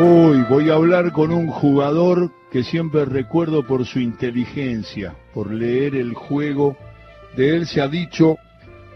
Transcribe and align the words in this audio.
Hoy 0.00 0.44
voy 0.48 0.70
a 0.70 0.74
hablar 0.74 1.10
con 1.10 1.32
un 1.32 1.48
jugador 1.48 2.30
que 2.52 2.62
siempre 2.62 3.04
recuerdo 3.04 3.66
por 3.66 3.84
su 3.84 3.98
inteligencia, 3.98 5.16
por 5.34 5.52
leer 5.52 5.96
el 5.96 6.14
juego. 6.14 6.76
De 7.36 7.56
él 7.56 7.66
se 7.66 7.80
ha 7.80 7.88
dicho 7.88 8.36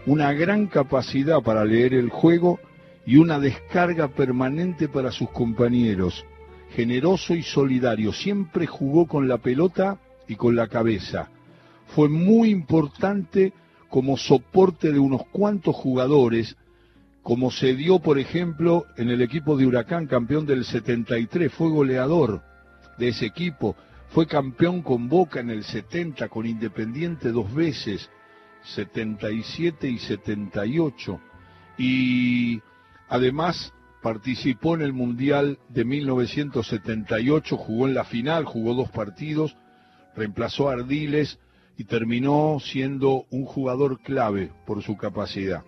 una 0.05 0.31
gran 0.31 0.67
capacidad 0.67 1.41
para 1.41 1.65
leer 1.65 1.93
el 1.93 2.09
juego 2.09 2.57
y 3.05 3.17
una 3.17 3.37
descarga 3.37 4.07
permanente 4.07 4.87
para 4.87 5.11
sus 5.11 5.29
compañeros. 5.31 6.23
Generoso 6.73 7.35
y 7.35 7.43
solidario, 7.43 8.13
siempre 8.13 8.65
jugó 8.65 9.05
con 9.05 9.27
la 9.27 9.39
pelota 9.39 9.97
y 10.29 10.37
con 10.37 10.55
la 10.55 10.69
cabeza. 10.69 11.27
Fue 11.87 12.07
muy 12.07 12.49
importante 12.49 13.51
como 13.89 14.15
soporte 14.15 14.93
de 14.93 14.99
unos 14.99 15.25
cuantos 15.33 15.75
jugadores 15.75 16.55
como 17.23 17.51
se 17.51 17.73
dio, 17.73 17.99
por 17.99 18.19
ejemplo, 18.19 18.85
en 18.97 19.09
el 19.09 19.21
equipo 19.21 19.55
de 19.55 19.65
Huracán, 19.65 20.07
campeón 20.07 20.45
del 20.45 20.65
73, 20.65 21.51
fue 21.53 21.69
goleador 21.69 22.43
de 22.97 23.07
ese 23.07 23.25
equipo, 23.25 23.77
fue 24.09 24.27
campeón 24.27 24.81
con 24.81 25.07
Boca 25.07 25.39
en 25.39 25.49
el 25.49 25.63
70, 25.63 26.27
con 26.27 26.45
Independiente 26.45 27.31
dos 27.31 27.51
veces, 27.53 28.09
77 28.65 29.89
y 29.89 29.99
78, 29.99 31.19
y 31.77 32.61
además 33.07 33.73
participó 34.01 34.75
en 34.75 34.81
el 34.81 34.91
Mundial 34.91 35.59
de 35.69 35.85
1978, 35.85 37.55
jugó 37.55 37.87
en 37.87 37.93
la 37.93 38.03
final, 38.03 38.43
jugó 38.43 38.73
dos 38.73 38.89
partidos, 38.89 39.55
reemplazó 40.13 40.69
a 40.69 40.73
Ardiles 40.73 41.39
y 41.77 41.85
terminó 41.85 42.57
siendo 42.59 43.25
un 43.31 43.45
jugador 43.45 44.01
clave 44.01 44.51
por 44.65 44.83
su 44.83 44.97
capacidad 44.97 45.63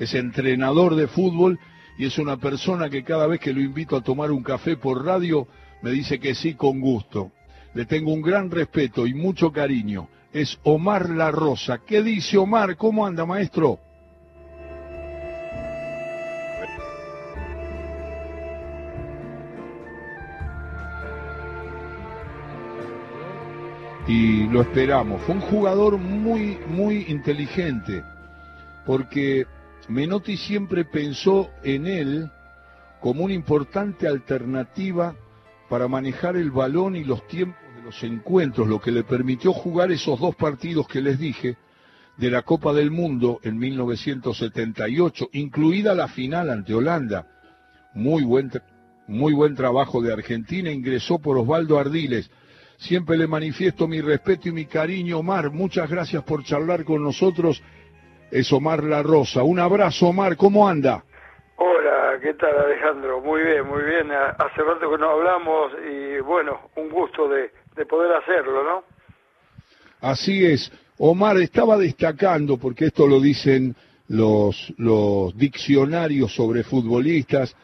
es 0.00 0.14
entrenador 0.14 0.96
de 0.96 1.06
fútbol 1.06 1.60
y 1.98 2.06
es 2.06 2.18
una 2.18 2.38
persona 2.38 2.88
que 2.88 3.04
cada 3.04 3.26
vez 3.26 3.38
que 3.38 3.52
lo 3.52 3.60
invito 3.60 3.96
a 3.96 4.00
tomar 4.00 4.30
un 4.30 4.42
café 4.42 4.78
por 4.78 5.04
radio 5.04 5.46
me 5.82 5.90
dice 5.90 6.18
que 6.18 6.34
sí 6.34 6.54
con 6.54 6.80
gusto. 6.80 7.32
Le 7.74 7.84
tengo 7.84 8.12
un 8.12 8.22
gran 8.22 8.50
respeto 8.50 9.06
y 9.06 9.12
mucho 9.12 9.52
cariño. 9.52 10.08
Es 10.32 10.58
Omar 10.62 11.10
La 11.10 11.30
Rosa. 11.30 11.80
¿Qué 11.86 12.02
dice 12.02 12.38
Omar? 12.38 12.76
¿Cómo 12.78 13.04
anda, 13.06 13.26
maestro? 13.26 13.78
Y 24.08 24.46
lo 24.48 24.62
esperamos. 24.62 25.20
Fue 25.22 25.34
un 25.34 25.42
jugador 25.42 25.98
muy, 25.98 26.58
muy 26.68 27.04
inteligente, 27.08 28.02
porque 28.86 29.46
Menotti 29.88 30.36
siempre 30.36 30.84
pensó 30.84 31.50
en 31.62 31.86
él 31.86 32.30
como 33.00 33.24
una 33.24 33.34
importante 33.34 34.06
alternativa 34.06 35.16
para 35.68 35.88
manejar 35.88 36.36
el 36.36 36.50
balón 36.50 36.96
y 36.96 37.04
los 37.04 37.26
tiempos 37.26 37.60
de 37.76 37.82
los 37.82 38.02
encuentros, 38.02 38.68
lo 38.68 38.80
que 38.80 38.90
le 38.90 39.04
permitió 39.04 39.52
jugar 39.52 39.90
esos 39.90 40.20
dos 40.20 40.34
partidos 40.36 40.86
que 40.86 41.00
les 41.00 41.18
dije 41.18 41.56
de 42.16 42.30
la 42.30 42.42
Copa 42.42 42.72
del 42.74 42.90
Mundo 42.90 43.40
en 43.42 43.56
1978, 43.56 45.30
incluida 45.32 45.94
la 45.94 46.08
final 46.08 46.50
ante 46.50 46.74
Holanda. 46.74 47.26
Muy 47.94 48.24
buen, 48.24 48.50
muy 49.06 49.32
buen 49.32 49.54
trabajo 49.54 50.02
de 50.02 50.12
Argentina, 50.12 50.70
ingresó 50.70 51.18
por 51.18 51.38
Osvaldo 51.38 51.78
Ardiles. 51.78 52.30
Siempre 52.76 53.16
le 53.16 53.26
manifiesto 53.26 53.88
mi 53.88 54.00
respeto 54.00 54.48
y 54.48 54.52
mi 54.52 54.66
cariño, 54.66 55.18
Omar. 55.18 55.50
Muchas 55.50 55.88
gracias 55.88 56.22
por 56.24 56.44
charlar 56.44 56.84
con 56.84 57.02
nosotros 57.02 57.62
es 58.30 58.52
Omar 58.52 58.84
La 58.84 59.02
Rosa. 59.02 59.42
Un 59.42 59.58
abrazo, 59.58 60.08
Omar, 60.08 60.36
¿cómo 60.36 60.68
anda? 60.68 61.04
Hola, 61.56 62.18
¿qué 62.22 62.34
tal 62.34 62.56
Alejandro? 62.56 63.20
Muy 63.20 63.42
bien, 63.42 63.66
muy 63.66 63.82
bien. 63.82 64.10
Hace 64.10 64.62
rato 64.62 64.90
que 64.90 64.98
no 64.98 65.10
hablamos 65.10 65.72
y 65.90 66.20
bueno, 66.20 66.70
un 66.76 66.88
gusto 66.88 67.28
de, 67.28 67.50
poder 67.86 68.12
hacerlo, 68.16 68.62
¿no? 68.62 68.84
Así 70.00 70.44
es. 70.44 70.70
Omar 70.98 71.38
estaba 71.38 71.76
destacando, 71.76 72.58
porque 72.58 72.86
esto 72.86 73.06
lo 73.06 73.20
dicen 73.20 73.74
los, 74.08 74.72
los 74.76 75.36
diccionarios 75.36 76.34
sobre 76.34 76.62
futbolistas, 76.62 77.56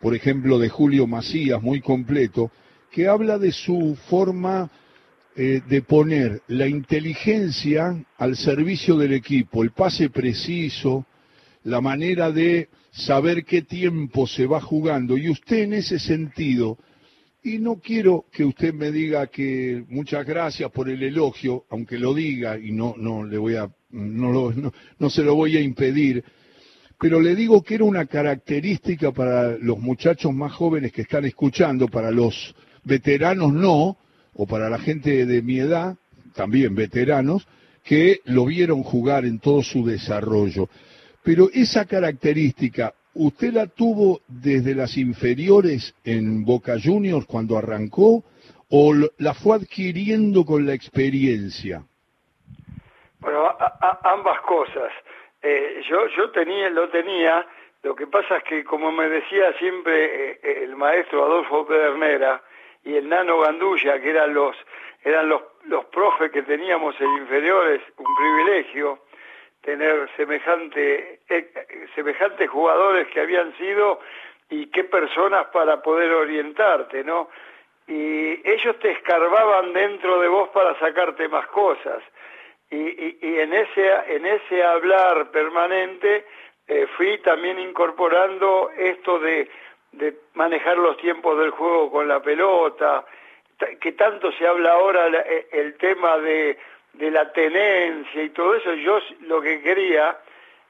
por 0.00 0.14
ejemplo 0.14 0.58
de 0.58 0.68
Julio 0.68 1.06
Macías, 1.06 1.60
muy 1.60 1.80
completo, 1.80 2.50
que 2.90 3.08
habla 3.08 3.38
de 3.38 3.50
su 3.50 3.96
forma 4.08 4.70
eh, 5.36 5.62
de 5.68 5.82
poner 5.82 6.42
la 6.46 6.68
inteligencia 6.68 8.04
al 8.18 8.36
servicio 8.36 8.96
del 8.96 9.12
equipo, 9.14 9.64
el 9.64 9.72
pase 9.72 10.08
preciso, 10.10 11.06
la 11.64 11.80
manera 11.80 12.30
de 12.30 12.68
saber 12.92 13.44
qué 13.44 13.62
tiempo 13.62 14.26
se 14.26 14.46
va 14.46 14.60
jugando. 14.60 15.16
Y 15.16 15.28
usted 15.28 15.64
en 15.64 15.72
ese 15.72 15.98
sentido, 15.98 16.78
y 17.42 17.58
no 17.58 17.80
quiero 17.80 18.26
que 18.30 18.44
usted 18.44 18.72
me 18.72 18.92
diga 18.92 19.26
que 19.26 19.84
muchas 19.88 20.24
gracias 20.24 20.70
por 20.70 20.88
el 20.88 21.02
elogio, 21.02 21.64
aunque 21.68 21.98
lo 21.98 22.14
diga 22.14 22.56
y 22.56 22.70
no, 22.70 22.94
no 22.96 23.24
le 23.24 23.36
voy 23.36 23.56
a, 23.56 23.68
no, 23.90 24.52
no, 24.52 24.72
no 24.98 25.10
se 25.10 25.22
lo 25.22 25.34
voy 25.34 25.56
a 25.56 25.60
impedir, 25.60 26.24
pero 26.98 27.20
le 27.20 27.34
digo 27.34 27.62
que 27.62 27.74
era 27.74 27.84
una 27.84 28.06
característica 28.06 29.12
para 29.12 29.58
los 29.58 29.78
muchachos 29.78 30.32
más 30.32 30.52
jóvenes 30.52 30.92
que 30.92 31.02
están 31.02 31.24
escuchando, 31.24 31.88
para 31.88 32.10
los 32.10 32.54
veteranos 32.84 33.52
no, 33.52 33.98
o 34.34 34.46
para 34.46 34.68
la 34.68 34.78
gente 34.78 35.26
de 35.26 35.42
mi 35.42 35.58
edad, 35.58 35.96
también 36.34 36.74
veteranos, 36.74 37.46
que 37.84 38.20
lo 38.24 38.46
vieron 38.46 38.82
jugar 38.82 39.24
en 39.24 39.38
todo 39.38 39.62
su 39.62 39.84
desarrollo. 39.84 40.68
Pero 41.22 41.48
esa 41.52 41.86
característica, 41.86 42.94
¿usted 43.14 43.52
la 43.52 43.66
tuvo 43.66 44.20
desde 44.26 44.74
las 44.74 44.96
inferiores 44.96 45.94
en 46.04 46.44
Boca 46.44 46.74
Juniors 46.82 47.26
cuando 47.26 47.56
arrancó 47.56 48.24
o 48.70 48.92
la 49.18 49.34
fue 49.34 49.56
adquiriendo 49.56 50.44
con 50.44 50.66
la 50.66 50.74
experiencia? 50.74 51.82
Bueno, 53.20 53.56
ambas 54.02 54.40
cosas. 54.42 54.92
Eh, 55.42 55.82
yo, 55.88 56.06
yo 56.16 56.30
tenía, 56.30 56.70
lo 56.70 56.88
tenía, 56.88 57.46
lo 57.82 57.94
que 57.94 58.06
pasa 58.06 58.38
es 58.38 58.44
que 58.44 58.64
como 58.64 58.90
me 58.92 59.08
decía 59.08 59.52
siempre 59.58 60.32
eh, 60.32 60.64
el 60.64 60.74
maestro 60.76 61.24
Adolfo 61.24 61.66
Pedernera, 61.66 62.42
y 62.84 62.96
el 62.96 63.08
nano 63.08 63.40
Gandulla, 63.40 64.00
que 64.00 64.10
eran 64.10 64.34
los, 64.34 64.56
eran 65.02 65.28
los, 65.28 65.42
los 65.64 65.84
profes 65.86 66.30
que 66.30 66.42
teníamos 66.42 66.98
en 67.00 67.10
inferiores, 67.18 67.80
un 67.96 68.14
privilegio 68.16 68.98
tener 69.62 70.10
semejante, 70.16 71.20
eh, 71.28 71.88
semejantes 71.94 72.50
jugadores 72.50 73.08
que 73.08 73.20
habían 73.20 73.56
sido 73.56 74.00
y 74.50 74.66
qué 74.66 74.84
personas 74.84 75.46
para 75.46 75.82
poder 75.82 76.12
orientarte, 76.12 77.02
¿no? 77.02 77.30
Y 77.86 78.40
ellos 78.48 78.78
te 78.78 78.90
escarbaban 78.90 79.72
dentro 79.72 80.20
de 80.20 80.28
vos 80.28 80.50
para 80.50 80.78
sacarte 80.78 81.28
más 81.28 81.46
cosas. 81.48 82.02
Y, 82.70 82.76
y, 82.76 83.40
en, 83.40 83.52
ese, 83.52 83.92
en 84.08 84.26
ese 84.26 84.62
hablar 84.62 85.30
permanente 85.30 86.24
eh, 86.66 86.86
fui 86.96 87.18
también 87.18 87.58
incorporando 87.58 88.70
esto 88.76 89.18
de 89.18 89.48
de 89.98 90.16
manejar 90.34 90.76
los 90.76 90.96
tiempos 90.98 91.38
del 91.38 91.50
juego 91.50 91.90
con 91.90 92.08
la 92.08 92.20
pelota, 92.20 93.04
que 93.80 93.92
tanto 93.92 94.32
se 94.32 94.46
habla 94.46 94.72
ahora 94.72 95.06
eh, 95.08 95.46
el 95.52 95.74
tema 95.74 96.18
de, 96.18 96.58
de 96.94 97.10
la 97.10 97.32
tenencia 97.32 98.22
y 98.22 98.30
todo 98.30 98.54
eso, 98.54 98.74
yo 98.74 98.98
lo 99.22 99.40
que 99.40 99.60
quería 99.60 100.18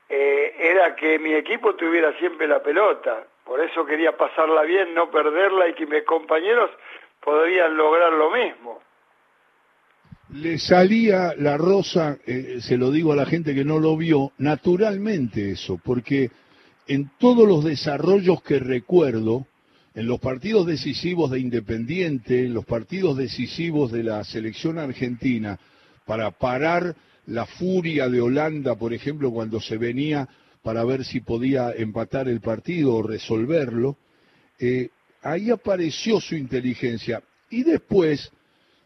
eh, 0.08 0.54
era 0.58 0.94
que 0.94 1.18
mi 1.18 1.34
equipo 1.34 1.74
tuviera 1.74 2.16
siempre 2.18 2.46
la 2.46 2.62
pelota, 2.62 3.24
por 3.44 3.60
eso 3.60 3.84
quería 3.84 4.16
pasarla 4.16 4.62
bien, 4.62 4.94
no 4.94 5.10
perderla 5.10 5.68
y 5.68 5.74
que 5.74 5.86
mis 5.86 6.02
compañeros 6.04 6.70
podrían 7.20 7.76
lograr 7.76 8.12
lo 8.12 8.30
mismo. 8.30 8.80
Le 10.32 10.58
salía 10.58 11.32
la 11.36 11.56
rosa, 11.56 12.18
eh, 12.26 12.56
se 12.60 12.76
lo 12.76 12.90
digo 12.90 13.12
a 13.12 13.16
la 13.16 13.26
gente 13.26 13.54
que 13.54 13.64
no 13.64 13.78
lo 13.78 13.96
vio, 13.96 14.32
naturalmente 14.38 15.52
eso, 15.52 15.78
porque 15.82 16.30
en 16.86 17.10
todos 17.18 17.46
los 17.48 17.64
desarrollos 17.64 18.42
que 18.42 18.58
recuerdo, 18.58 19.46
en 19.94 20.06
los 20.06 20.20
partidos 20.20 20.66
decisivos 20.66 21.30
de 21.30 21.40
Independiente, 21.40 22.44
en 22.44 22.54
los 22.54 22.64
partidos 22.64 23.16
decisivos 23.16 23.92
de 23.92 24.02
la 24.02 24.24
selección 24.24 24.78
argentina, 24.78 25.58
para 26.04 26.30
parar 26.32 26.96
la 27.26 27.46
furia 27.46 28.08
de 28.08 28.20
Holanda, 28.20 28.74
por 28.74 28.92
ejemplo, 28.92 29.30
cuando 29.30 29.60
se 29.60 29.78
venía 29.78 30.28
para 30.62 30.84
ver 30.84 31.04
si 31.04 31.20
podía 31.20 31.70
empatar 31.72 32.28
el 32.28 32.40
partido 32.40 32.94
o 32.94 33.02
resolverlo, 33.02 33.96
eh, 34.58 34.88
ahí 35.22 35.50
apareció 35.50 36.20
su 36.20 36.34
inteligencia. 36.36 37.22
Y 37.50 37.62
después, 37.62 38.30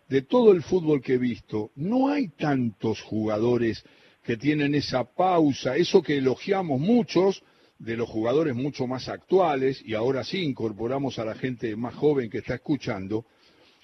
de 0.09 0.23
todo 0.23 0.53
el 0.53 0.63
fútbol 0.63 1.01
que 1.01 1.15
he 1.15 1.19
visto, 1.19 1.71
no 1.77 2.09
hay 2.09 2.29
tantos 2.29 3.01
jugadores 3.01 3.85
que 4.25 4.37
tienen 4.37 4.75
esa 4.75 5.05
pausa, 5.05 5.77
eso 5.77 6.03
que 6.03 6.19
elogiamos 6.19 6.81
muchos, 6.81 7.43
de 7.79 7.97
los 7.97 8.09
jugadores 8.09 8.55
mucho 8.55 8.87
más 8.87 9.09
actuales, 9.09 9.83
y 9.85 9.95
ahora 9.95 10.25
sí 10.25 10.43
incorporamos 10.43 11.19
a 11.19 11.25
la 11.25 11.35
gente 11.35 11.75
más 11.77 11.95
joven 11.95 12.29
que 12.29 12.39
está 12.39 12.55
escuchando, 12.55 13.25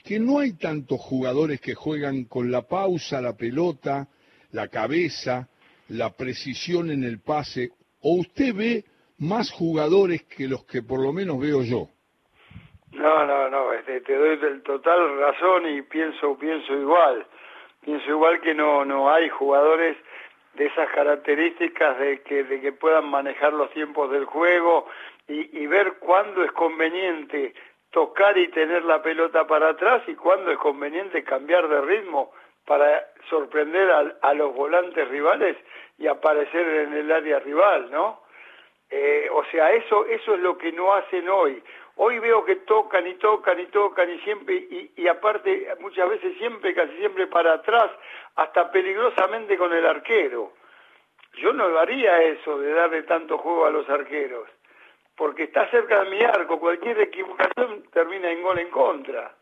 que 0.04 0.18
no 0.18 0.38
hay 0.40 0.52
tantos 0.54 1.00
jugadores 1.00 1.60
que 1.60 1.74
juegan 1.74 2.24
con 2.24 2.50
la 2.50 2.62
pausa, 2.62 3.20
la 3.20 3.36
pelota, 3.36 4.08
la 4.52 4.68
cabeza, 4.68 5.48
la 5.88 6.10
precisión 6.10 6.90
en 6.90 7.04
el 7.04 7.20
pase, 7.20 7.70
o 8.02 8.16
usted 8.16 8.54
ve 8.54 8.84
más 9.18 9.50
jugadores 9.50 10.24
que 10.24 10.48
los 10.48 10.64
que 10.64 10.82
por 10.82 11.00
lo 11.00 11.12
menos 11.12 11.38
veo 11.38 11.62
yo. 11.62 11.88
No, 12.92 13.26
no, 13.26 13.48
no, 13.48 13.72
este, 13.72 14.00
te 14.02 14.16
doy 14.16 14.38
el 14.40 14.62
total 14.62 15.18
razón 15.18 15.68
y 15.68 15.82
pienso, 15.82 16.36
pienso 16.38 16.74
igual. 16.74 17.26
Pienso 17.80 18.08
igual 18.08 18.40
que 18.40 18.54
no, 18.54 18.84
no 18.84 19.12
hay 19.12 19.28
jugadores 19.28 19.96
de 20.54 20.66
esas 20.66 20.88
características 20.90 21.98
de 21.98 22.22
que, 22.22 22.44
de 22.44 22.60
que 22.60 22.72
puedan 22.72 23.08
manejar 23.08 23.52
los 23.52 23.70
tiempos 23.70 24.10
del 24.10 24.24
juego 24.24 24.86
y, 25.28 25.58
y 25.58 25.66
ver 25.66 25.94
cuándo 25.94 26.44
es 26.44 26.52
conveniente 26.52 27.54
tocar 27.94 28.36
y 28.36 28.48
tener 28.48 28.84
la 28.84 29.00
pelota 29.00 29.46
para 29.46 29.68
atrás 29.70 30.02
y 30.08 30.14
cuándo 30.16 30.50
es 30.50 30.58
conveniente 30.58 31.22
cambiar 31.22 31.68
de 31.68 31.80
ritmo 31.80 32.32
para 32.66 33.06
sorprender 33.30 33.88
a, 34.20 34.34
los 34.34 34.52
volantes 34.52 35.08
rivales 35.08 35.56
y 35.96 36.08
aparecer 36.08 36.66
en 36.66 36.94
el 36.94 37.12
área 37.12 37.38
rival, 37.38 37.90
¿no? 37.92 38.20
Eh, 38.90 39.28
o 39.32 39.44
sea, 39.44 39.70
eso, 39.72 40.06
eso 40.06 40.34
es 40.34 40.40
lo 40.40 40.58
que 40.58 40.72
no 40.72 40.92
hacen 40.92 41.28
hoy. 41.28 41.62
Hoy 41.96 42.18
veo 42.18 42.44
que 42.44 42.56
tocan 42.56 43.06
y 43.06 43.14
tocan 43.14 43.60
y 43.60 43.66
tocan 43.66 44.10
y 44.10 44.18
siempre, 44.20 44.54
y, 44.56 44.92
y 44.96 45.06
aparte 45.06 45.68
muchas 45.80 46.08
veces 46.08 46.36
siempre, 46.38 46.74
casi 46.74 46.96
siempre 46.96 47.26
para 47.28 47.54
atrás, 47.54 47.90
hasta 48.34 48.70
peligrosamente 48.70 49.56
con 49.56 49.72
el 49.72 49.86
arquero. 49.86 50.52
Yo 51.34 51.52
no 51.52 51.76
haría 51.78 52.22
eso 52.22 52.58
de 52.58 52.72
darle 52.72 53.02
tanto 53.04 53.38
juego 53.38 53.66
a 53.66 53.70
los 53.70 53.88
arqueros, 53.88 54.48
porque 55.16 55.44
está 55.44 55.68
cerca 55.70 56.02
de 56.04 56.10
mi 56.10 56.22
arco, 56.22 56.58
cualquier 56.58 57.00
equivocación 57.00 57.84
termina 57.92 58.30
en 58.30 58.42
gol 58.42 58.58
en 58.58 58.70
contra. 58.70 59.32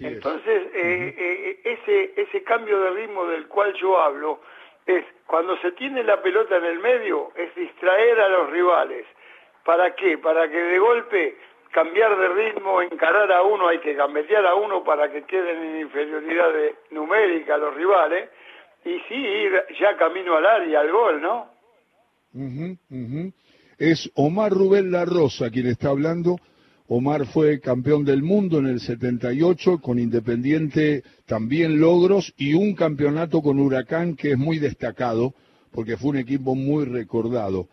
Entonces, 0.00 0.68
eh, 0.74 1.14
eh, 1.16 1.60
ese, 1.64 2.12
ese 2.16 2.44
cambio 2.44 2.80
de 2.80 2.90
ritmo 2.90 3.26
del 3.26 3.48
cual 3.48 3.72
yo 3.74 3.98
hablo 3.98 4.40
es 4.86 5.04
cuando 5.26 5.56
se 5.58 5.72
tiene 5.72 6.02
la 6.02 6.22
pelota 6.22 6.56
en 6.56 6.64
el 6.64 6.78
medio, 6.78 7.32
es 7.34 7.54
distraer 7.54 8.20
a 8.20 8.28
los 8.28 8.50
rivales. 8.50 9.06
¿Para 9.64 9.94
qué? 9.94 10.18
Para 10.18 10.48
que 10.48 10.56
de 10.56 10.78
golpe 10.78 11.36
cambiar 11.72 12.18
de 12.18 12.28
ritmo, 12.28 12.82
encarar 12.82 13.30
a 13.32 13.42
uno, 13.42 13.68
hay 13.68 13.78
que 13.80 13.94
gambetear 13.94 14.46
a 14.46 14.54
uno 14.54 14.82
para 14.84 15.10
que 15.10 15.22
queden 15.22 15.62
en 15.62 15.80
inferioridad 15.80 16.50
numérica 16.90 17.56
los 17.56 17.74
rivales, 17.74 18.28
y 18.84 18.98
sí 19.08 19.14
ir 19.14 19.52
ya 19.78 19.96
camino 19.96 20.36
al 20.36 20.46
área, 20.46 20.80
al 20.80 20.90
gol, 20.90 21.22
¿no? 21.22 21.50
Es 23.78 24.10
Omar 24.14 24.52
Rubén 24.52 24.90
La 24.90 25.04
Rosa 25.04 25.50
quien 25.50 25.66
está 25.66 25.88
hablando 25.88 26.36
Omar 26.92 27.24
fue 27.26 27.60
campeón 27.60 28.04
del 28.04 28.20
mundo 28.20 28.58
en 28.58 28.66
el 28.66 28.80
78, 28.80 29.78
con 29.80 30.00
Independiente 30.00 31.04
también 31.24 31.78
logros 31.78 32.34
y 32.36 32.54
un 32.54 32.74
campeonato 32.74 33.42
con 33.42 33.60
Huracán 33.60 34.16
que 34.16 34.32
es 34.32 34.36
muy 34.38 34.58
destacado 34.58 35.32
porque 35.70 35.96
fue 35.96 36.10
un 36.10 36.16
equipo 36.16 36.56
muy 36.56 36.86
recordado. 36.86 37.68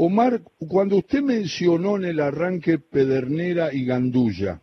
Omar, 0.00 0.42
cuando 0.68 0.98
usted 0.98 1.22
mencionó 1.22 1.96
en 1.96 2.04
el 2.04 2.20
arranque 2.20 2.78
Pedernera 2.78 3.74
y 3.74 3.84
Gandulla, 3.84 4.60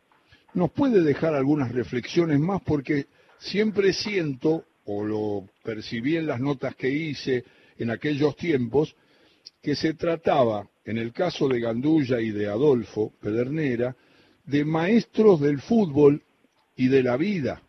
¿nos 0.54 0.72
puede 0.72 1.02
dejar 1.02 1.36
algunas 1.36 1.74
reflexiones 1.74 2.40
más? 2.40 2.62
Porque 2.66 3.08
siempre 3.38 3.92
siento, 3.92 4.64
o 4.86 5.04
lo 5.04 5.44
percibí 5.62 6.16
en 6.16 6.28
las 6.28 6.40
notas 6.40 6.74
que 6.78 6.88
hice 6.88 7.44
en 7.78 7.90
aquellos 7.90 8.38
tiempos, 8.38 8.96
que 9.62 9.76
se 9.76 9.96
trataba 9.96 10.70
en 10.86 10.98
el 11.00 11.12
caso 11.12 11.50
de 11.50 11.60
Gandulla 11.60 12.22
y 12.22 12.32
de 12.32 12.48
Adolfo 12.48 13.12
Pedernera, 13.22 13.94
de 14.46 14.64
maestros 14.64 15.42
del 15.42 15.60
fútbol 15.60 16.22
y 16.78 16.88
de 16.88 17.04
la 17.04 17.18
vida. 17.18 17.62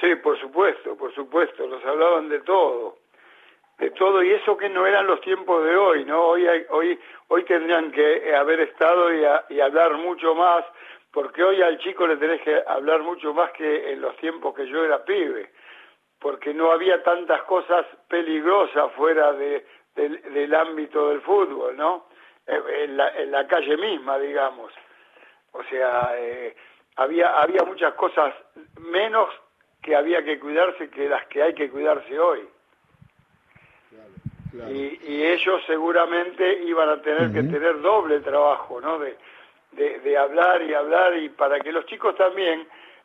Sí, 0.00 0.08
por 0.24 0.40
supuesto, 0.40 0.96
por 0.96 1.14
supuesto, 1.14 1.68
nos 1.68 1.84
hablaban 1.84 2.28
de 2.28 2.40
todo, 2.40 3.03
de 3.78 3.90
todo, 3.90 4.22
y 4.22 4.30
eso 4.30 4.56
que 4.56 4.68
no 4.68 4.86
eran 4.86 5.06
los 5.06 5.20
tiempos 5.20 5.64
de 5.64 5.76
hoy, 5.76 6.04
¿no? 6.04 6.22
Hoy, 6.22 6.46
hoy, 6.70 6.98
hoy 7.28 7.44
tendrían 7.44 7.90
que 7.90 8.34
haber 8.34 8.60
estado 8.60 9.12
y, 9.12 9.24
y 9.54 9.60
hablar 9.60 9.94
mucho 9.94 10.34
más, 10.34 10.64
porque 11.12 11.42
hoy 11.42 11.60
al 11.62 11.78
chico 11.78 12.06
le 12.06 12.16
tenés 12.16 12.40
que 12.42 12.62
hablar 12.66 13.02
mucho 13.02 13.34
más 13.34 13.50
que 13.52 13.92
en 13.92 14.00
los 14.00 14.16
tiempos 14.16 14.54
que 14.54 14.66
yo 14.66 14.84
era 14.84 15.04
pibe, 15.04 15.50
porque 16.20 16.54
no 16.54 16.70
había 16.72 17.02
tantas 17.02 17.42
cosas 17.42 17.84
peligrosas 18.08 18.92
fuera 18.92 19.32
de, 19.32 19.66
del, 19.94 20.54
ámbito 20.54 21.08
del 21.08 21.20
fútbol, 21.20 21.76
¿no? 21.76 22.06
Eh, 22.46 22.60
en 22.84 22.96
la, 22.96 23.08
en 23.16 23.30
la 23.30 23.46
calle 23.46 23.76
misma, 23.76 24.18
digamos. 24.18 24.72
O 25.52 25.62
sea, 25.64 26.12
eh, 26.16 26.54
había, 26.96 27.40
había 27.40 27.62
muchas 27.64 27.94
cosas 27.94 28.34
menos 28.78 29.28
que 29.82 29.94
había 29.94 30.24
que 30.24 30.38
cuidarse 30.40 30.90
que 30.90 31.08
las 31.08 31.26
que 31.26 31.42
hay 31.42 31.54
que 31.54 31.70
cuidarse 31.70 32.18
hoy. 32.18 32.48
Y, 34.70 35.12
y, 35.12 35.22
ellos 35.24 35.60
seguramente 35.66 36.62
iban 36.64 36.88
a 36.88 37.02
tener 37.02 37.32
que 37.32 37.42
tener 37.42 37.80
doble 37.82 38.20
trabajo, 38.20 38.80
¿no? 38.80 39.00
De, 39.00 39.16
de, 39.72 39.98
de, 39.98 40.16
hablar 40.16 40.62
y 40.62 40.72
hablar 40.72 41.18
y 41.18 41.28
para 41.30 41.58
que 41.58 41.72
los 41.72 41.84
chicos 41.86 42.14
también 42.16 42.64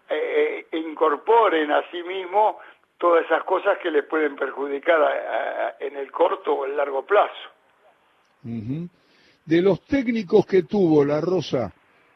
eh, 0.10 0.68
incorporen 0.74 1.72
a 1.72 1.84
sí 1.92 2.04
mismos 2.04 2.58
todas 2.98 3.26
esas 3.26 3.44
cosas 3.44 3.78
que 3.80 3.92
les 3.92 4.06
pueden 4.06 4.36
perjudicar 4.36 5.76
en 5.80 5.96
el 5.96 6.12
corto 6.12 6.54
o 6.54 6.66
el 6.66 6.76
largo 6.76 7.06
plazo. 7.06 7.50
De 8.42 9.62
los 9.62 9.82
técnicos 9.86 10.46
que 10.46 10.64
tuvo 10.64 11.06
La 11.06 11.22
Rosa, 11.22 11.74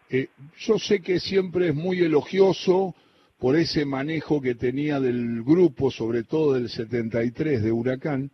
eh, 0.10 0.28
yo 0.58 0.78
sé 0.78 1.02
que 1.02 1.20
siempre 1.20 1.70
es 1.70 1.76
muy 1.76 2.02
elogioso 2.04 2.94
por 3.40 3.56
ese 3.56 3.86
manejo 3.86 4.42
que 4.42 4.56
tenía 4.56 5.00
del 5.00 5.44
grupo, 5.44 5.90
sobre 5.90 6.24
todo 6.24 6.54
del 6.54 6.70
73 6.70 7.64
de 7.64 7.72
Huracán, 7.72 8.32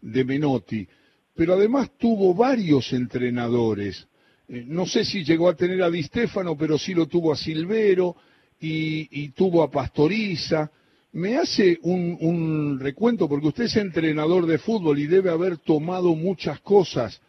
de 0.00 0.24
Menotti, 0.24 0.86
pero 1.34 1.54
además 1.54 1.96
tuvo 1.96 2.34
varios 2.34 2.92
entrenadores. 2.92 4.08
Eh, 4.48 4.64
no 4.66 4.86
sé 4.86 5.04
si 5.04 5.24
llegó 5.24 5.48
a 5.48 5.54
tener 5.54 5.82
a 5.82 5.90
Di 5.90 6.02
Stefano, 6.02 6.56
pero 6.56 6.76
sí 6.76 6.94
lo 6.94 7.06
tuvo 7.06 7.32
a 7.32 7.36
Silvero 7.36 8.16
y, 8.60 9.30
tuvo 9.30 9.62
a 9.62 9.70
Pastoriza. 9.70 10.70
Me 11.12 11.36
hace 11.36 11.78
un, 11.82 12.78
recuento, 12.80 13.28
porque 13.28 13.48
usted 13.48 13.64
es 13.64 13.76
entrenador 13.76 14.46
de 14.46 14.58
fútbol 14.58 14.98
y 14.98 15.06
debe 15.06 15.30
haber 15.30 15.58
tomado 15.58 16.14
muchas 16.14 16.60
cosas 16.60 17.22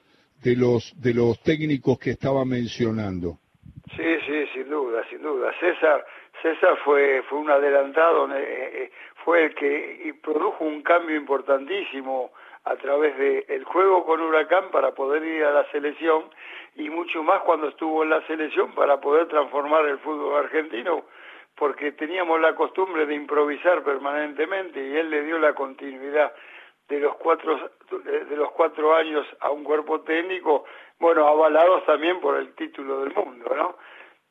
de 0.44 0.56
los, 0.56 0.94
de 1.02 1.14
los 1.14 1.42
técnicos 1.42 1.98
que 2.00 2.12
estaba 2.12 2.44
mencionando. 2.44 3.38
Sí, 3.96 4.04
sí, 4.26 4.46
sin 4.54 4.70
duda, 4.70 5.04
sin 5.10 5.22
duda. 5.22 5.52
César, 5.60 6.06
César 6.42 6.78
fue, 6.84 7.24
fue 7.30 7.40
un 7.40 7.50
adelantado, 7.50 8.28
eh, 8.36 8.42
eh, 8.42 8.92
fue 9.24 9.46
el 9.46 9.56
que 9.56 10.16
produjo 10.22 10.66
un 10.66 10.82
cambio 10.82 11.16
importantísimo 11.16 12.32
a 12.64 12.76
través 12.76 13.18
del 13.18 13.64
juego 13.64 14.06
con 14.06 14.22
Huracán 14.22 14.70
para 14.72 14.92
poder 14.92 15.24
ir 15.24 15.44
a 15.44 15.52
la 15.52 15.72
selección 15.72 16.26
y 16.76 16.90
mucho 16.90 17.24
más 17.24 17.42
cuando 17.42 17.70
estuvo 17.70 18.04
en 18.04 18.12
la 18.12 18.26
selección 18.28 18.74
para 18.76 19.02
poder 19.02 19.28
transformar 19.28 19.86
el 19.86 19.98
fútbol 20.00 20.46
argentino 20.46 21.04
porque 21.56 21.92
teníamos 21.92 22.40
la 22.40 22.56
costumbre 22.56 23.06
de 23.06 23.16
improvisar 23.16 23.84
permanentemente 23.84 24.80
y 24.84 24.98
él 24.98 25.10
le 25.10 25.24
dio 25.24 25.38
la 25.38 25.54
continuidad 25.54 26.34
de 26.88 27.00
los 27.00 27.16
cuatro 27.16 27.72
de 28.04 28.36
los 28.36 28.52
cuatro 28.52 28.96
años 28.96 29.26
a 29.40 29.50
un 29.52 29.64
cuerpo 29.64 30.02
técnico, 30.02 30.66
bueno, 31.00 31.28
avalados 31.28 31.86
también 31.86 32.20
por 32.20 32.38
el 32.38 32.54
título 32.56 33.02
del 33.02 33.14
mundo, 33.14 33.54
¿no? 33.56 33.78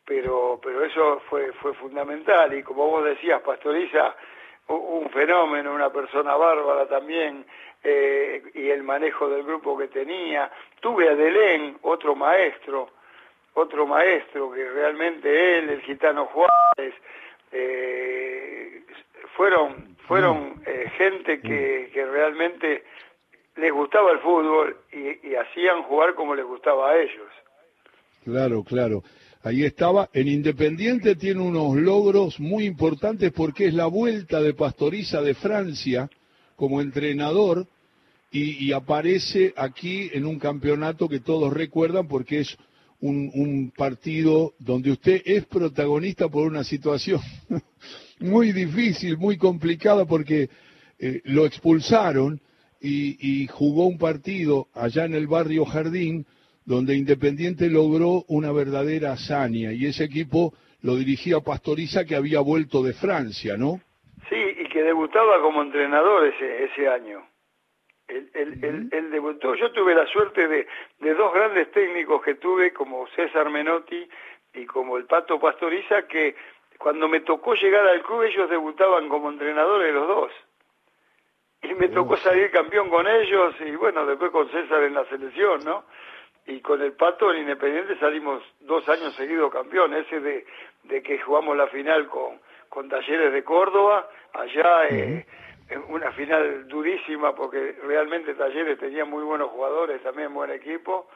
Pero 0.04 0.60
pero 0.62 0.84
eso 0.84 1.20
fue 1.28 1.52
fue 1.54 1.72
fundamental 1.74 2.52
y 2.52 2.62
como 2.62 2.86
vos 2.86 3.04
decías, 3.04 3.40
Pastoriza 3.42 4.14
un 4.76 5.10
fenómeno, 5.10 5.74
una 5.74 5.90
persona 5.90 6.36
bárbara 6.36 6.86
también, 6.86 7.44
eh, 7.82 8.42
y 8.54 8.68
el 8.68 8.82
manejo 8.82 9.28
del 9.28 9.42
grupo 9.42 9.76
que 9.76 9.88
tenía. 9.88 10.50
Tuve 10.80 11.08
a 11.08 11.14
Delén, 11.14 11.78
otro 11.82 12.14
maestro, 12.14 12.90
otro 13.54 13.86
maestro 13.86 14.50
que 14.52 14.68
realmente 14.68 15.58
él, 15.58 15.70
el 15.70 15.80
gitano 15.82 16.26
Juárez, 16.26 16.94
eh, 17.52 18.82
fueron 19.36 19.96
fueron 20.06 20.56
mm. 20.56 20.62
eh, 20.66 20.92
gente 20.96 21.40
que, 21.40 21.86
mm. 21.88 21.92
que, 21.92 22.04
realmente 22.04 22.84
les 23.56 23.72
gustaba 23.72 24.10
el 24.12 24.18
fútbol 24.18 24.76
y, 24.92 25.28
y, 25.28 25.34
hacían 25.36 25.82
jugar 25.84 26.14
como 26.14 26.34
les 26.34 26.44
gustaba 26.44 26.90
a 26.90 27.00
ellos. 27.00 27.28
Claro, 28.24 28.64
claro. 28.64 29.02
Ahí 29.42 29.64
estaba. 29.64 30.10
En 30.12 30.28
Independiente 30.28 31.16
tiene 31.16 31.40
unos 31.40 31.76
logros 31.76 32.38
muy 32.38 32.64
importantes 32.66 33.32
porque 33.32 33.66
es 33.66 33.74
la 33.74 33.86
vuelta 33.86 34.40
de 34.40 34.52
Pastoriza 34.52 35.22
de 35.22 35.34
Francia 35.34 36.10
como 36.56 36.82
entrenador 36.82 37.66
y, 38.32 38.70
aparece 38.72 39.52
aquí 39.56 40.08
en 40.12 40.24
un 40.24 40.38
campeonato 40.38 41.08
que 41.08 41.20
todos 41.20 41.52
recuerdan 41.52 42.06
porque 42.06 42.40
es 42.40 42.56
un, 43.00 43.72
partido 43.76 44.54
donde 44.58 44.92
usted 44.92 45.22
es 45.24 45.46
protagonista 45.46 46.28
por 46.28 46.46
una 46.46 46.62
situación 46.62 47.20
muy 48.20 48.52
difícil, 48.52 49.16
muy 49.16 49.36
complicada, 49.36 50.04
porque 50.04 50.48
eh, 50.98 51.22
lo 51.24 51.46
expulsaron 51.46 52.40
y, 52.80 53.46
jugó 53.48 53.86
un 53.86 53.98
partido 53.98 54.68
allá 54.74 55.06
en 55.06 55.14
el 55.14 55.26
barrio 55.26 55.64
Jardín, 55.64 56.26
donde 56.70 56.94
Independiente 56.94 57.68
logró 57.68 58.22
una 58.28 58.52
verdadera 58.52 59.10
hazaña, 59.14 59.72
y 59.72 59.86
ese 59.86 60.04
equipo 60.04 60.54
lo 60.82 60.94
dirigía 60.94 61.40
Pastoriza, 61.40 62.04
que 62.04 62.14
había 62.14 62.38
vuelto 62.38 62.80
de 62.84 62.92
Francia, 62.92 63.56
¿no? 63.56 63.80
Sí, 64.28 64.36
y 64.36 64.68
que 64.68 64.84
debutaba 64.84 65.42
como 65.42 65.62
entrenador 65.62 66.28
ese, 66.28 66.64
ese 66.66 66.88
año. 66.88 67.26
Él, 68.06 69.10
debutó, 69.10 69.56
yo 69.56 69.72
tuve 69.72 69.96
la 69.96 70.06
suerte 70.06 70.46
de, 70.46 70.68
de, 71.00 71.14
dos 71.14 71.34
grandes 71.34 71.72
técnicos 71.72 72.22
que 72.22 72.36
tuve, 72.36 72.72
como 72.72 73.08
César 73.16 73.50
Menotti 73.50 74.08
y 74.54 74.64
como 74.66 74.96
el 74.96 75.06
Pato 75.06 75.40
Pastoriza, 75.40 76.06
que 76.06 76.36
cuando 76.78 77.08
me 77.08 77.20
tocó 77.20 77.54
llegar 77.54 77.84
al 77.84 78.02
club 78.02 78.22
ellos 78.22 78.48
debutaban 78.48 79.08
como 79.08 79.28
entrenadores 79.28 79.92
los 79.92 80.06
dos. 80.06 80.32
Y 81.62 81.74
me 81.74 81.88
tocó 81.88 82.16
salir 82.16 82.50
campeón 82.52 82.88
con 82.90 83.08
ellos 83.08 83.54
y 83.60 83.72
bueno, 83.74 84.06
después 84.06 84.30
con 84.30 84.48
César 84.50 84.84
en 84.84 84.94
la 84.94 85.04
selección, 85.06 85.64
¿no? 85.64 85.84
Y 86.50 86.60
con 86.62 86.82
el 86.82 86.92
Pato 86.94 87.32
en 87.32 87.42
Independiente 87.42 87.96
salimos 87.98 88.42
dos 88.60 88.88
años 88.88 89.14
seguidos 89.14 89.52
campeón, 89.52 89.94
ese 89.94 90.18
de, 90.18 90.44
de 90.82 91.00
que 91.00 91.20
jugamos 91.20 91.56
la 91.56 91.68
final 91.68 92.08
con, 92.08 92.40
con 92.68 92.88
Talleres 92.88 93.32
de 93.32 93.44
Córdoba, 93.44 94.08
allá 94.32 94.88
eh, 94.88 95.24
una 95.88 96.10
final 96.10 96.66
durísima 96.66 97.36
porque 97.36 97.76
realmente 97.84 98.34
Talleres 98.34 98.80
tenía 98.80 99.04
muy 99.04 99.22
buenos 99.22 99.50
jugadores, 99.50 100.02
también 100.02 100.34
buen 100.34 100.50
equipo, 100.50 101.08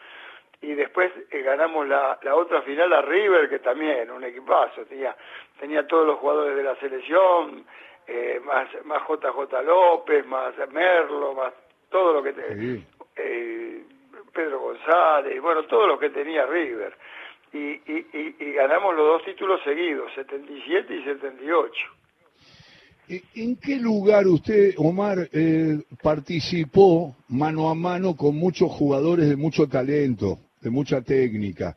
y 0.61 0.75
después 0.75 1.11
eh, 1.33 1.43
ganamos 1.43 1.89
la, 1.89 2.17
la 2.23 2.37
otra 2.37 2.63
final 2.63 2.93
a 2.93 3.03
River, 3.03 3.49
que 3.49 3.59
también 3.59 4.13
un 4.13 4.23
equipazo, 4.23 4.85
tenía, 4.87 5.17
tenía 5.59 5.85
todos 5.85 6.07
los 6.07 6.21
jugadores 6.21 6.57
de 6.57 6.63
la 6.63 6.77
selección, 6.77 7.65
eh, 8.07 8.41
más, 8.45 8.69
más 8.85 9.03
JJ 9.09 9.65
López, 9.65 10.25
más 10.27 10.55
Merlo, 10.71 11.35
más 11.35 11.53
todo 11.91 12.13
lo 12.13 12.23
que 12.23 12.35
eh, 13.17 13.85
Pedro 14.35 14.61
González, 14.61 15.41
bueno, 15.41 15.65
todo 15.65 15.87
lo 15.87 15.99
que 15.99 16.11
tenía 16.11 16.45
River. 16.47 16.95
Y, 17.53 17.59
y, 17.59 18.37
y, 18.41 18.53
ganamos 18.53 18.97
los 18.97 19.07
dos 19.07 19.25
títulos 19.25 19.61
seguidos, 19.63 20.13
77 20.15 20.97
y 20.97 21.05
78. 21.05 21.73
¿En 23.37 23.57
qué 23.57 23.77
lugar 23.77 24.27
usted, 24.27 24.75
Omar, 24.79 25.29
eh, 25.31 25.79
participó 26.03 27.15
mano 27.29 27.69
a 27.69 27.75
mano 27.75 28.17
con 28.17 28.35
muchos 28.35 28.73
jugadores 28.73 29.29
de 29.29 29.37
mucho 29.37 29.69
talento, 29.69 30.39
de 30.61 30.71
mucha 30.71 31.03
técnica? 31.03 31.77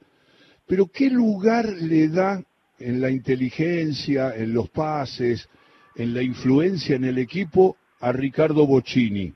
Pero 0.65 0.87
¿qué 0.87 1.09
lugar 1.09 1.65
le 1.65 2.07
da 2.07 2.41
en 2.79 3.01
la 3.01 3.11
inteligencia, 3.11 4.35
en 4.35 4.53
los 4.53 4.69
pases, 4.69 5.47
en 5.95 6.13
la 6.13 6.23
influencia 6.23 6.95
en 6.95 7.03
el 7.03 7.17
equipo 7.19 7.75
a 7.99 8.11
Ricardo 8.11 8.65
Bocini? 8.65 9.33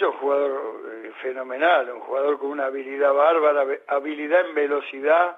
Es 0.00 0.06
un 0.06 0.12
jugador 0.12 0.80
eh, 1.04 1.12
fenomenal, 1.20 1.90
un 1.90 2.00
jugador 2.00 2.38
con 2.38 2.52
una 2.52 2.66
habilidad 2.66 3.12
bárbara, 3.12 3.66
habilidad 3.88 4.48
en 4.48 4.54
velocidad 4.54 5.36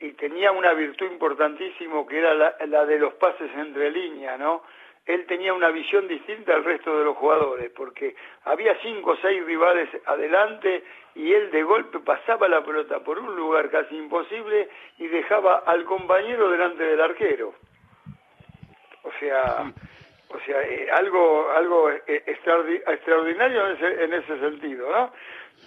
y 0.00 0.12
tenía 0.12 0.50
una 0.50 0.72
virtud 0.72 1.10
importantísima 1.10 2.06
que 2.06 2.16
era 2.16 2.32
la, 2.32 2.56
la 2.68 2.86
de 2.86 2.98
los 2.98 3.12
pases 3.14 3.50
entre 3.54 3.90
líneas, 3.90 4.38
¿no? 4.38 4.62
él 5.04 5.26
tenía 5.26 5.52
una 5.52 5.68
visión 5.70 6.08
distinta 6.08 6.54
al 6.54 6.64
resto 6.64 6.96
de 6.96 7.04
los 7.04 7.16
jugadores, 7.18 7.70
porque 7.76 8.14
había 8.44 8.74
cinco 8.80 9.10
o 9.10 9.16
seis 9.16 9.44
rivales 9.44 9.88
adelante 10.06 10.84
y 11.14 11.32
él 11.32 11.50
de 11.50 11.62
golpe 11.62 11.98
pasaba 11.98 12.48
la 12.48 12.64
pelota 12.64 13.00
por 13.00 13.18
un 13.18 13.36
lugar 13.36 13.68
casi 13.68 13.94
imposible 13.96 14.70
y 14.98 15.06
dejaba 15.08 15.64
al 15.66 15.84
compañero 15.84 16.48
delante 16.50 16.84
del 16.84 17.00
arquero. 17.00 17.54
O 19.02 19.10
sea, 19.18 19.70
o 20.34 20.40
sea, 20.40 20.62
eh, 20.62 20.88
algo 20.90 21.50
algo 21.50 21.90
eh, 21.90 22.02
extraordinario 22.06 23.66
en 23.66 23.76
ese, 23.76 24.04
en 24.04 24.14
ese, 24.14 24.38
sentido, 24.38 24.90
¿no? 24.90 25.12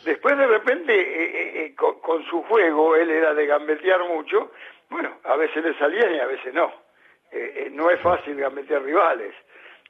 Después 0.03 0.37
de 0.37 0.47
repente, 0.47 1.65
eh, 1.65 1.75
con, 1.75 1.99
con, 2.01 2.23
su 2.25 2.41
juego, 2.43 2.95
él 2.95 3.09
era 3.09 3.33
de 3.33 3.45
gambetear 3.45 4.03
mucho, 4.03 4.51
bueno, 4.89 5.17
a 5.23 5.35
veces 5.35 5.63
le 5.63 5.73
salía 5.77 6.11
y 6.11 6.19
a 6.19 6.25
veces 6.25 6.53
no. 6.53 6.71
no 7.71 7.89
es 7.89 7.99
fácil 8.01 8.35
gambetear 8.35 8.83
rivales. 8.83 9.33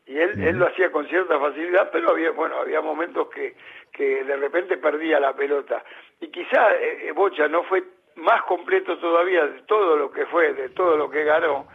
Y 0.05 0.17
él, 0.19 0.43
él 0.43 0.57
lo 0.57 0.67
hacía 0.67 0.91
con 0.91 1.07
cierta 1.07 1.39
facilidad, 1.39 1.89
pero 1.91 2.11
había, 2.11 2.31
bueno, 2.31 2.57
había 2.57 2.81
momentos 2.81 3.27
que, 3.29 3.55
que 3.91 4.23
de 4.23 4.37
repente 4.37 4.77
perdía 4.77 5.19
la 5.19 5.33
pelota. 5.33 5.83
Y 6.19 6.27
quizá 6.27 6.69
Bocha 7.15 7.47
no 7.47 7.63
fue 7.63 7.83
más 8.15 8.43
completo 8.43 8.97
todavía 8.99 9.45
de 9.45 9.61
todo 9.63 9.97
lo 9.97 10.11
que 10.11 10.25
fue, 10.27 10.53
de 10.53 10.69
todo 10.69 10.95
lo 10.97 11.09
que 11.09 11.23
ganó, 11.23 11.67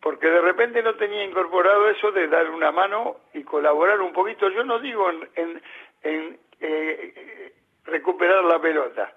porque 0.00 0.28
de 0.28 0.40
repente 0.40 0.82
no 0.82 0.94
tenía 0.94 1.24
incorporado 1.24 1.88
eso 1.90 2.12
de 2.12 2.28
dar 2.28 2.50
una 2.50 2.70
mano 2.70 3.16
y 3.34 3.42
colaborar 3.42 4.00
un 4.00 4.12
poquito. 4.12 4.48
Yo 4.50 4.64
no 4.64 4.78
digo 4.78 5.10
en, 5.10 5.62
en, 6.02 6.38
eh, 6.60 7.52
recuperar 7.84 8.44
la 8.44 8.60
pelota, 8.60 9.12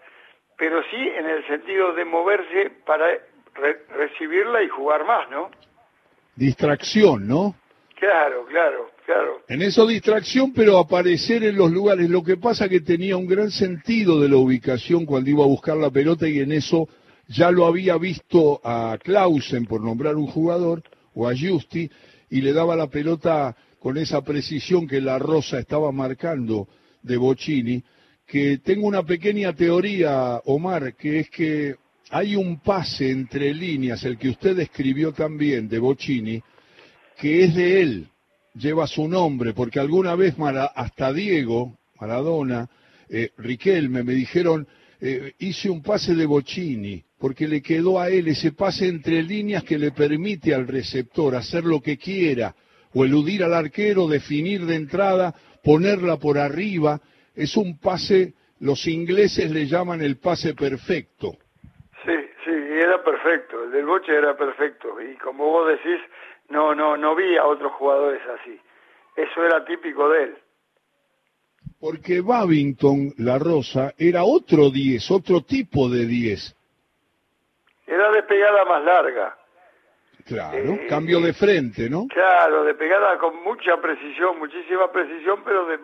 pero 0.57 0.81
sí 0.83 0.97
en 0.97 1.29
el 1.29 1.45
sentido 1.47 1.93
de 1.93 2.05
moverse 2.05 2.71
para 2.85 3.05
recibirla 3.89 4.63
y 4.63 4.69
jugar 4.69 5.05
más, 5.05 5.29
¿no? 5.29 5.51
Distracción, 6.35 7.27
¿no? 7.27 7.55
Claro, 7.95 8.45
claro, 8.45 8.89
claro. 9.05 9.41
En 9.47 9.61
eso 9.61 9.85
distracción, 9.85 10.53
pero 10.53 10.79
aparecer 10.79 11.43
en 11.43 11.55
los 11.55 11.69
lugares. 11.71 12.09
Lo 12.09 12.23
que 12.23 12.37
pasa 12.37 12.67
que 12.67 12.81
tenía 12.81 13.15
un 13.15 13.27
gran 13.27 13.51
sentido 13.51 14.19
de 14.19 14.29
la 14.29 14.37
ubicación 14.37 15.05
cuando 15.05 15.29
iba 15.29 15.43
a 15.43 15.47
buscar 15.47 15.77
la 15.77 15.91
pelota 15.91 16.27
y 16.27 16.39
en 16.39 16.51
eso 16.51 16.87
ya 17.31 17.51
lo 17.51 17.65
había 17.65 17.97
visto 17.97 18.59
a 18.63 18.97
Clausen, 19.01 19.65
por 19.65 19.81
nombrar 19.81 20.15
un 20.15 20.27
jugador, 20.27 20.83
o 21.13 21.27
a 21.27 21.33
Justi, 21.37 21.89
y 22.29 22.41
le 22.41 22.53
daba 22.53 22.75
la 22.75 22.87
pelota 22.87 23.55
con 23.79 23.97
esa 23.97 24.21
precisión 24.21 24.87
que 24.87 25.01
la 25.01 25.17
Rosa 25.17 25.59
estaba 25.59 25.91
marcando 25.91 26.67
de 27.01 27.17
Bocini, 27.17 27.83
que 28.25 28.59
tengo 28.59 28.87
una 28.87 29.03
pequeña 29.03 29.53
teoría, 29.53 30.41
Omar, 30.45 30.95
que 30.95 31.19
es 31.19 31.29
que 31.29 31.75
hay 32.11 32.35
un 32.35 32.59
pase 32.59 33.09
entre 33.09 33.53
líneas, 33.53 34.03
el 34.03 34.17
que 34.17 34.29
usted 34.29 34.59
escribió 34.59 35.13
también, 35.13 35.67
de 35.67 35.79
Bocini, 35.79 36.41
que 37.17 37.43
es 37.43 37.55
de 37.55 37.81
él, 37.81 38.07
lleva 38.55 38.87
su 38.87 39.07
nombre, 39.07 39.53
porque 39.53 39.79
alguna 39.79 40.15
vez 40.15 40.35
hasta 40.75 41.13
Diego, 41.13 41.77
Maradona, 41.99 42.69
eh, 43.09 43.31
Riquelme, 43.37 44.03
me 44.03 44.13
dijeron, 44.13 44.67
eh, 44.99 45.33
hice 45.39 45.69
un 45.69 45.81
pase 45.81 46.13
de 46.15 46.25
Bocini, 46.25 47.03
porque 47.21 47.47
le 47.47 47.61
quedó 47.61 47.99
a 47.99 48.09
él 48.09 48.27
ese 48.29 48.51
pase 48.51 48.87
entre 48.87 49.21
líneas 49.21 49.63
que 49.63 49.77
le 49.77 49.91
permite 49.91 50.55
al 50.55 50.67
receptor 50.67 51.35
hacer 51.35 51.63
lo 51.63 51.79
que 51.79 51.95
quiera, 51.95 52.55
o 52.95 53.05
eludir 53.05 53.43
al 53.43 53.53
arquero, 53.53 54.07
definir 54.07 54.65
de 54.65 54.73
entrada, 54.75 55.31
ponerla 55.63 56.17
por 56.17 56.39
arriba. 56.39 56.99
Es 57.35 57.55
un 57.55 57.79
pase, 57.79 58.33
los 58.59 58.87
ingleses 58.87 59.51
le 59.51 59.67
llaman 59.67 60.01
el 60.01 60.17
pase 60.17 60.55
perfecto. 60.55 61.33
Sí, 62.03 62.17
sí, 62.43 62.51
era 62.51 63.03
perfecto, 63.03 63.65
el 63.65 63.71
del 63.71 63.85
Boche 63.85 64.15
era 64.15 64.35
perfecto, 64.35 64.99
y 64.99 65.15
como 65.17 65.45
vos 65.45 65.67
decís, 65.67 66.01
no, 66.49 66.73
no, 66.73 66.97
no 66.97 67.15
vi 67.15 67.37
a 67.37 67.45
otros 67.45 67.71
jugadores 67.73 68.21
así. 68.41 68.59
Eso 69.15 69.45
era 69.45 69.63
típico 69.63 70.09
de 70.09 70.23
él. 70.23 70.37
Porque 71.79 72.21
Babington, 72.21 73.13
la 73.19 73.37
Rosa, 73.37 73.93
era 73.99 74.23
otro 74.23 74.71
10, 74.71 75.11
otro 75.11 75.41
tipo 75.41 75.87
de 75.87 76.07
10 76.07 76.55
era 77.91 78.09
de 78.09 78.23
pegada 78.23 78.63
más 78.63 78.83
larga. 78.83 79.37
Claro, 80.25 80.73
eh, 80.73 80.87
cambio 80.87 81.19
de 81.19 81.33
frente, 81.33 81.89
¿no? 81.89 82.07
Claro, 82.07 82.63
de 82.63 82.73
pegada 82.75 83.17
con 83.17 83.43
mucha 83.43 83.75
precisión, 83.81 84.39
muchísima 84.39 84.89
precisión, 84.91 85.41
pero 85.43 85.65
de 85.65 85.77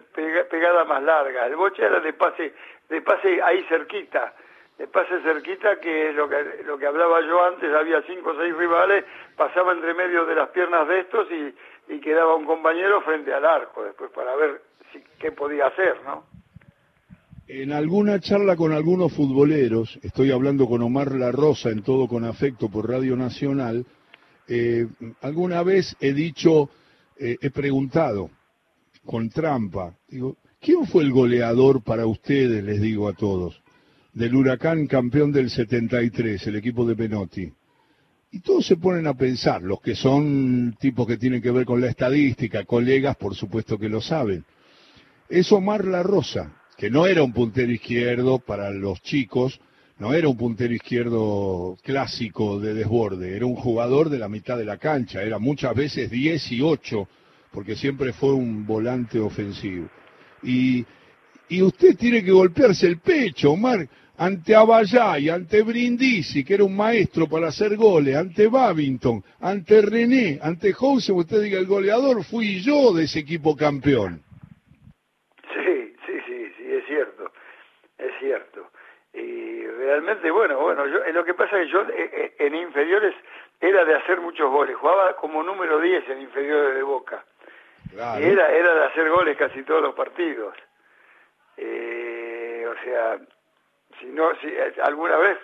pegada 0.45 0.85
más 0.85 1.03
larga. 1.03 1.47
El 1.47 1.55
boche 1.55 1.83
era 1.83 1.99
de 1.99 2.13
pase, 2.13 2.53
de 2.87 3.01
pase 3.01 3.41
ahí 3.41 3.63
cerquita, 3.67 4.33
de 4.77 4.87
pase 4.87 5.19
cerquita, 5.21 5.79
que 5.81 6.09
es 6.09 6.15
lo 6.15 6.29
que, 6.29 6.63
lo 6.65 6.77
que 6.77 6.85
hablaba 6.85 7.19
yo 7.21 7.43
antes, 7.43 7.73
había 7.73 8.01
cinco 8.03 8.29
o 8.29 8.37
seis 8.37 8.55
rivales, 8.55 9.03
pasaba 9.35 9.73
entre 9.73 9.93
medio 9.93 10.25
de 10.25 10.35
las 10.35 10.49
piernas 10.49 10.87
de 10.87 10.99
estos 10.99 11.27
y, 11.31 11.53
y 11.89 11.99
quedaba 11.99 12.35
un 12.35 12.45
compañero 12.45 13.01
frente 13.01 13.33
al 13.33 13.45
arco 13.45 13.83
después 13.83 14.11
para 14.11 14.35
ver 14.35 14.61
si, 14.93 15.03
qué 15.19 15.31
podía 15.31 15.65
hacer, 15.67 15.99
¿no? 16.05 16.23
En 17.49 17.71
alguna 17.71 18.19
charla 18.19 18.57
con 18.57 18.73
algunos 18.73 19.13
futboleros, 19.13 19.97
estoy 20.03 20.31
hablando 20.31 20.67
con 20.67 20.81
Omar 20.81 21.15
La 21.15 21.31
Rosa 21.31 21.69
en 21.69 21.81
todo 21.81 22.05
con 22.09 22.25
afecto 22.25 22.67
por 22.67 22.89
Radio 22.89 23.15
Nacional, 23.15 23.85
eh, 24.49 24.85
alguna 25.21 25.63
vez 25.63 25.95
he 26.01 26.11
dicho, 26.11 26.69
eh, 27.17 27.37
he 27.39 27.49
preguntado 27.49 28.31
con 29.05 29.29
trampa, 29.29 29.95
digo, 30.09 30.35
¿quién 30.59 30.85
fue 30.87 31.05
el 31.05 31.13
goleador 31.13 31.81
para 31.83 32.05
ustedes, 32.05 32.61
les 32.65 32.81
digo 32.81 33.07
a 33.07 33.13
todos, 33.13 33.63
del 34.11 34.35
huracán 34.35 34.85
campeón 34.85 35.31
del 35.31 35.49
73, 35.49 36.47
el 36.47 36.55
equipo 36.57 36.85
de 36.85 36.97
Penotti? 36.97 37.49
Y 38.29 38.41
todos 38.41 38.67
se 38.67 38.75
ponen 38.75 39.07
a 39.07 39.13
pensar, 39.13 39.61
los 39.61 39.79
que 39.79 39.95
son 39.95 40.75
tipos 40.81 41.07
que 41.07 41.15
tienen 41.15 41.41
que 41.41 41.51
ver 41.51 41.65
con 41.65 41.79
la 41.79 41.87
estadística, 41.87 42.65
colegas 42.65 43.15
por 43.15 43.35
supuesto 43.35 43.77
que 43.79 43.87
lo 43.87 44.01
saben. 44.01 44.43
Es 45.29 45.49
Omar 45.53 45.85
La 45.85 46.03
Rosa, 46.03 46.53
que 46.77 46.91
no 46.91 47.07
era 47.07 47.23
un 47.23 47.33
puntero 47.33 47.71
izquierdo 47.71 48.37
para 48.39 48.69
los 48.69 49.01
chicos, 49.01 49.59
no 49.97 50.13
era 50.13 50.27
un 50.27 50.37
puntero 50.37 50.73
izquierdo 50.73 51.75
clásico 51.83 52.59
de 52.59 52.75
desborde, 52.75 53.35
era 53.35 53.47
un 53.47 53.55
jugador 53.55 54.09
de 54.09 54.19
la 54.19 54.29
mitad 54.29 54.57
de 54.57 54.65
la 54.65 54.77
cancha, 54.77 55.23
era 55.23 55.39
muchas 55.39 55.73
veces 55.73 56.11
10 56.11 56.51
y 56.51 56.61
8, 56.61 57.09
porque 57.51 57.75
siempre 57.75 58.13
fue 58.13 58.33
un 58.33 58.67
volante 58.67 59.19
ofensivo. 59.19 59.89
Y, 60.43 60.85
y 61.49 61.63
usted 61.63 61.97
tiene 61.97 62.23
que 62.23 62.31
golpearse 62.31 62.85
el 62.85 62.99
pecho, 62.99 63.53
Omar, 63.53 63.89
ante 64.15 64.55
Abayay, 64.55 65.29
ante 65.29 65.63
Brindisi, 65.63 66.43
que 66.43 66.55
era 66.55 66.63
un 66.63 66.75
maestro 66.75 67.27
para 67.27 67.47
hacer 67.47 67.75
goles, 67.75 68.15
ante 68.15 68.47
Babington, 68.47 69.23
ante 69.39 69.81
René, 69.81 70.37
ante 70.43 70.73
Jose, 70.73 71.11
usted 71.11 71.41
diga, 71.41 71.57
el 71.57 71.65
goleador 71.65 72.23
fui 72.23 72.61
yo 72.61 72.93
de 72.93 73.05
ese 73.05 73.19
equipo 73.19 73.55
campeón. 73.55 74.26
Generalmente, 79.87 80.29
bueno, 80.31 80.59
bueno, 80.59 80.85
yo, 80.85 80.99
lo 81.13 81.23
que 81.23 81.33
pasa 81.33 81.61
es 81.61 81.67
que 81.67 81.71
yo 81.71 81.85
en 82.39 82.55
inferiores 82.55 83.15
era 83.61 83.85
de 83.85 83.95
hacer 83.95 84.19
muchos 84.19 84.51
goles, 84.51 84.75
jugaba 84.75 85.15
como 85.15 85.41
número 85.41 85.79
10 85.79 86.09
en 86.09 86.21
inferiores 86.23 86.75
de 86.75 86.83
Boca. 86.83 87.23
Y 87.93 88.23
era, 88.23 88.51
era 88.51 88.75
de 88.75 88.83
hacer 88.83 89.09
goles 89.09 89.37
casi 89.37 89.63
todos 89.63 89.81
los 89.81 89.95
partidos. 89.95 90.53
Eh, 91.55 92.67
o 92.69 92.83
sea, 92.83 93.17
si 93.97 94.07
no, 94.07 94.35
si 94.41 94.53
alguna 94.81 95.15
vez 95.17 95.37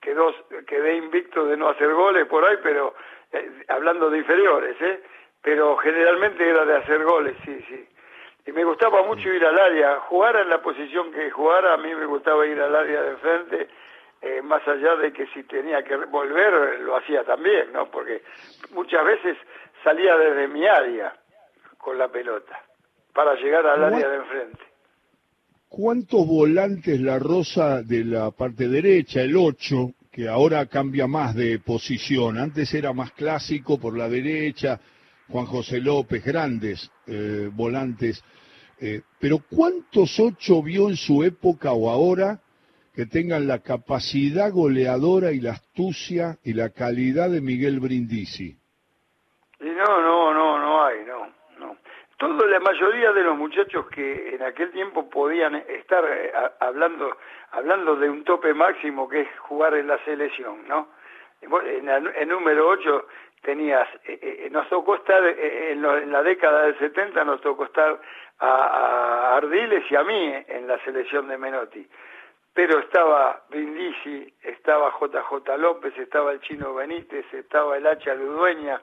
quedó, 0.00 0.34
quedé 0.66 0.96
invicto 0.96 1.46
de 1.46 1.56
no 1.56 1.68
hacer 1.68 1.92
goles 1.94 2.26
por 2.26 2.44
ahí, 2.44 2.56
pero 2.64 2.92
eh, 3.32 3.50
hablando 3.68 4.10
de 4.10 4.18
inferiores, 4.18 4.76
¿eh? 4.80 5.00
Pero 5.42 5.76
generalmente 5.76 6.48
era 6.48 6.64
de 6.64 6.76
hacer 6.76 7.04
goles, 7.04 7.36
sí, 7.44 7.64
sí. 7.68 7.88
Y 8.46 8.52
me 8.52 8.64
gustaba 8.64 9.02
mucho 9.04 9.28
ir 9.32 9.44
al 9.44 9.58
área, 9.58 10.00
jugar 10.08 10.36
en 10.36 10.48
la 10.48 10.62
posición 10.62 11.10
que 11.12 11.30
jugara, 11.30 11.74
a 11.74 11.76
mí 11.78 11.92
me 11.94 12.06
gustaba 12.06 12.46
ir 12.46 12.60
al 12.60 12.76
área 12.76 13.02
de 13.02 13.16
frente, 13.16 13.68
eh, 14.22 14.40
más 14.42 14.66
allá 14.68 14.94
de 14.96 15.12
que 15.12 15.26
si 15.28 15.42
tenía 15.42 15.82
que 15.82 15.96
volver, 15.96 16.80
lo 16.80 16.96
hacía 16.96 17.24
también, 17.24 17.72
¿no? 17.72 17.90
Porque 17.90 18.22
muchas 18.70 19.04
veces 19.04 19.36
salía 19.82 20.16
desde 20.16 20.46
mi 20.48 20.64
área 20.64 21.12
con 21.76 21.98
la 21.98 22.08
pelota 22.08 22.60
para 23.12 23.34
llegar 23.34 23.66
al 23.66 23.82
área 23.82 24.08
de 24.08 24.16
enfrente. 24.16 24.58
¿Cuántos 25.68 26.26
volantes 26.26 27.00
la 27.00 27.18
rosa 27.18 27.82
de 27.82 28.04
la 28.04 28.30
parte 28.30 28.68
derecha, 28.68 29.22
el 29.22 29.36
8, 29.36 29.90
que 30.12 30.28
ahora 30.28 30.66
cambia 30.66 31.08
más 31.08 31.34
de 31.34 31.58
posición? 31.58 32.38
Antes 32.38 32.72
era 32.72 32.92
más 32.92 33.10
clásico 33.10 33.78
por 33.78 33.96
la 33.96 34.08
derecha, 34.08 34.78
Juan 35.28 35.46
José 35.46 35.80
López, 35.80 36.24
grandes 36.24 36.90
eh, 37.06 37.48
volantes. 37.52 38.22
Eh, 38.80 39.02
pero 39.18 39.38
¿cuántos 39.50 40.18
8 40.20 40.62
vio 40.62 40.88
en 40.88 40.96
su 40.96 41.24
época 41.24 41.72
o 41.72 41.90
ahora 41.90 42.40
que 42.94 43.06
tengan 43.06 43.46
la 43.46 43.60
capacidad 43.60 44.50
goleadora 44.50 45.32
y 45.32 45.40
la 45.40 45.52
astucia 45.52 46.38
y 46.44 46.52
la 46.52 46.70
calidad 46.70 47.30
de 47.30 47.40
Miguel 47.40 47.80
Brindisi? 47.80 48.56
no, 49.60 50.00
no, 50.00 50.34
no, 50.34 50.58
no 50.58 50.84
hay, 50.84 51.04
no 51.06 51.36
toda 52.18 52.46
la 52.46 52.60
mayoría 52.60 53.12
de 53.12 53.22
los 53.22 53.36
muchachos 53.36 53.86
que 53.88 54.34
en 54.34 54.42
aquel 54.42 54.70
tiempo 54.70 55.08
podían 55.10 55.54
estar 55.54 56.04
eh, 56.04 56.32
hablando 56.60 57.16
hablando 57.52 57.96
de 57.96 58.08
un 58.08 58.24
tope 58.24 58.54
máximo 58.54 59.08
que 59.08 59.22
es 59.22 59.28
jugar 59.40 59.74
en 59.74 59.86
la 59.86 60.02
selección, 60.04 60.66
¿no? 60.66 60.88
En 61.42 61.88
el 61.88 62.28
número 62.28 62.68
8 62.68 63.06
tenías, 63.46 63.88
eh, 64.04 64.18
eh, 64.20 64.48
nos 64.50 64.68
tocó 64.68 64.96
estar 64.96 65.24
en, 65.24 66.10
la 66.10 66.22
década 66.24 66.64
del 66.64 66.76
70, 66.80 67.24
nos 67.24 67.40
tocó 67.40 67.64
estar 67.64 67.98
a, 68.40 69.36
Ardiles 69.36 69.84
y 69.88 69.94
a 69.94 70.02
mí 70.02 70.34
en 70.48 70.66
la 70.66 70.82
selección 70.84 71.28
de 71.28 71.38
Menotti. 71.38 71.88
Pero 72.52 72.80
estaba 72.80 73.44
Brindisi, 73.48 74.34
estaba 74.42 74.92
JJ 74.98 75.56
López, 75.58 75.96
estaba 75.96 76.32
el 76.32 76.40
Chino 76.40 76.74
Benítez, 76.74 77.32
estaba 77.32 77.76
el 77.76 77.86
Hacha 77.86 78.14
Ludueña, 78.14 78.80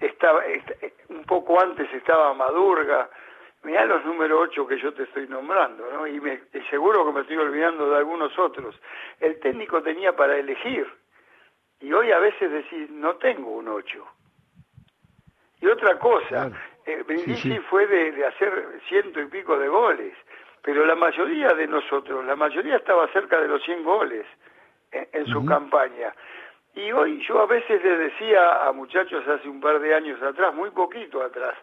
estaba 0.00 0.46
eh, 0.46 0.62
un 1.10 1.24
poco 1.24 1.60
antes 1.60 1.92
estaba 1.92 2.32
Madurga, 2.32 3.10
mirá 3.64 3.84
los 3.84 4.06
número 4.06 4.40
8 4.40 4.66
que 4.66 4.80
yo 4.80 4.94
te 4.94 5.02
estoy 5.02 5.28
nombrando, 5.28 5.84
¿no? 5.92 6.06
Y, 6.06 6.18
me, 6.18 6.40
seguro 6.70 7.04
que 7.04 7.12
me 7.12 7.20
estoy 7.20 7.36
olvidando 7.36 7.90
de 7.90 7.98
algunos 7.98 8.38
otros. 8.38 8.74
El 9.20 9.38
técnico 9.40 9.82
tenía 9.82 10.16
para 10.16 10.38
elegir, 10.38 10.90
y 11.80 11.92
hoy 11.92 12.10
a 12.10 12.18
veces 12.18 12.50
decís, 12.50 12.90
no 12.90 13.16
tengo 13.16 13.50
un 13.52 13.68
8. 13.68 14.06
Y 15.60 15.66
otra 15.66 15.98
cosa, 15.98 16.50
eh, 16.86 17.02
Brindisi 17.06 17.58
fue 17.70 17.86
de, 17.86 18.26
hacer 18.26 18.80
ciento 18.88 19.20
y 19.20 19.26
pico 19.26 19.58
de 19.58 19.68
goles, 19.68 20.14
pero 20.62 20.84
la 20.86 20.94
mayoría 20.94 21.48
de 21.48 21.66
nosotros, 21.66 22.24
la 22.24 22.36
mayoría 22.36 22.76
estaba 22.76 23.08
cerca 23.12 23.40
de 23.40 23.48
los 23.48 23.62
100 23.64 23.84
goles 23.84 24.26
en, 24.90 25.26
su 25.26 25.44
campaña. 25.44 26.14
Y 26.74 26.92
hoy 26.92 27.24
yo 27.26 27.40
a 27.40 27.46
veces 27.46 27.82
le 27.82 27.96
decía 27.96 28.66
a 28.66 28.72
muchachos 28.72 29.26
hace 29.26 29.48
un 29.48 29.60
par 29.60 29.80
de 29.80 29.94
años 29.94 30.20
atrás, 30.22 30.54
muy 30.54 30.70
poquito 30.70 31.22
atrás, 31.22 31.56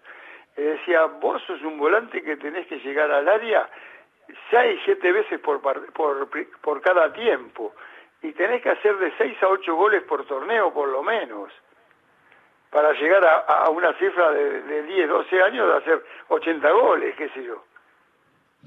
le 0.57 0.63
decía, 0.63 1.05
vos 1.05 1.41
sos 1.43 1.61
un 1.61 1.77
volante 1.77 2.21
que 2.21 2.37
tenés 2.37 2.67
que 2.67 2.79
llegar 2.79 3.11
al 3.11 3.27
área 3.27 3.69
seis, 4.49 4.79
siete 4.85 5.11
veces 5.11 5.39
por, 5.39 5.61
por, 5.61 6.29
por 6.61 6.81
cada 6.81 7.13
tiempo 7.13 7.73
y 8.27 8.33
tenés 8.33 8.61
que 8.61 8.69
hacer 8.69 8.97
de 8.97 9.11
seis 9.17 9.35
a 9.41 9.47
ocho 9.47 9.75
goles 9.75 10.03
por 10.03 10.25
torneo 10.25 10.73
por 10.73 10.89
lo 10.89 11.03
menos 11.03 11.51
para 12.71 12.91
llegar 12.93 13.23
a, 13.25 13.69
una 13.69 13.93
cifra 13.97 14.31
de, 14.31 14.61
de 14.63 14.83
10, 14.83 15.07
12 15.07 15.41
años 15.41 15.67
de 15.67 15.77
hacer 15.77 16.03
80 16.27 16.71
goles, 16.71 17.15
qué 17.17 17.29
sé 17.29 17.45
yo. 17.45 17.63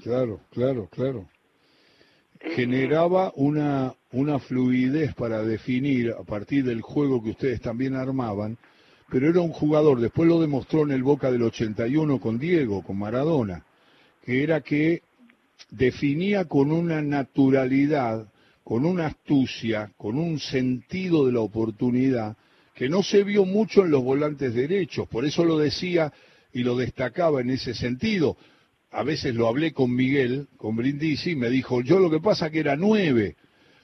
Claro, 0.01 0.39
claro, 0.51 0.87
claro. 0.91 1.25
Generaba 2.41 3.31
una, 3.35 3.93
una 4.11 4.39
fluidez 4.39 5.13
para 5.13 5.43
definir 5.43 6.11
a 6.11 6.23
partir 6.23 6.63
del 6.63 6.81
juego 6.81 7.21
que 7.21 7.31
ustedes 7.31 7.61
también 7.61 7.95
armaban, 7.95 8.57
pero 9.11 9.29
era 9.29 9.41
un 9.41 9.51
jugador, 9.51 9.99
después 9.99 10.27
lo 10.27 10.39
demostró 10.39 10.81
en 10.83 10.91
el 10.91 11.03
Boca 11.03 11.29
del 11.29 11.43
81 11.43 12.19
con 12.19 12.39
Diego, 12.39 12.81
con 12.81 12.97
Maradona, 12.97 13.63
que 14.23 14.41
era 14.43 14.61
que 14.61 15.03
definía 15.69 16.45
con 16.45 16.71
una 16.71 17.01
naturalidad, 17.01 18.25
con 18.69 18.85
una 18.85 19.07
astucia, 19.07 19.91
con 19.97 20.19
un 20.19 20.39
sentido 20.39 21.25
de 21.25 21.31
la 21.31 21.39
oportunidad, 21.39 22.37
que 22.75 22.87
no 22.87 23.01
se 23.01 23.23
vio 23.23 23.43
mucho 23.43 23.83
en 23.83 23.89
los 23.89 24.03
volantes 24.03 24.53
derechos, 24.53 25.07
por 25.07 25.25
eso 25.25 25.43
lo 25.43 25.57
decía 25.57 26.13
y 26.53 26.61
lo 26.61 26.75
destacaba 26.77 27.41
en 27.41 27.49
ese 27.49 27.73
sentido. 27.73 28.37
A 28.91 29.01
veces 29.01 29.33
lo 29.33 29.47
hablé 29.47 29.73
con 29.73 29.95
Miguel, 29.95 30.49
con 30.55 30.75
Brindisi, 30.75 31.31
y 31.31 31.35
me 31.35 31.49
dijo, 31.49 31.81
yo 31.81 31.97
lo 31.97 32.11
que 32.11 32.19
pasa 32.19 32.51
que 32.51 32.59
era 32.59 32.75
nueve, 32.75 33.37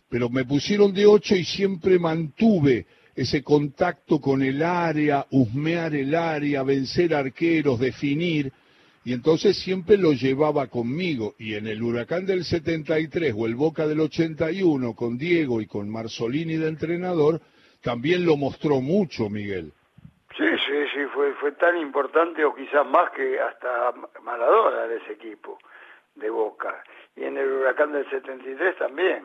pero 0.07 0.29
me 0.29 0.45
pusieron 0.45 0.93
de 0.93 1.07
ocho 1.07 1.35
y 1.35 1.45
siempre 1.45 1.97
mantuve 1.97 2.85
ese 3.15 3.41
contacto 3.41 4.21
con 4.21 4.43
el 4.43 4.61
área, 4.61 5.25
husmear 5.31 5.95
el 5.95 6.13
área, 6.13 6.61
vencer 6.61 7.15
arqueros, 7.15 7.79
definir, 7.79 8.53
y 9.05 9.13
entonces 9.13 9.55
siempre 9.63 9.97
lo 9.97 10.13
llevaba 10.13 10.67
conmigo. 10.67 11.35
Y 11.37 11.55
en 11.55 11.67
el 11.67 11.81
huracán 11.83 12.25
del 12.25 12.43
73 12.43 13.35
o 13.37 13.45
el 13.45 13.55
Boca 13.55 13.85
del 13.85 13.99
81 13.99 14.95
con 14.95 15.17
Diego 15.17 15.61
y 15.61 15.67
con 15.67 15.91
Marzolini 15.91 16.57
de 16.57 16.67
entrenador, 16.67 17.39
también 17.83 18.25
lo 18.25 18.35
mostró 18.35 18.81
mucho 18.81 19.29
Miguel. 19.29 19.71
Sí, 20.35 20.49
sí, 20.65 20.85
sí, 20.93 21.05
fue, 21.13 21.33
fue 21.35 21.51
tan 21.51 21.77
importante 21.77 22.43
o 22.43 22.55
quizás 22.55 22.85
más 22.87 23.11
que 23.11 23.39
hasta 23.39 23.93
Maradona 24.23 24.87
de 24.87 24.97
ese 24.97 25.13
equipo 25.13 25.59
de 26.15 26.29
Boca. 26.31 26.83
Y 27.15 27.25
en 27.25 27.37
el 27.37 27.49
huracán 27.49 27.93
del 27.93 28.09
73 28.09 28.75
también 28.77 29.23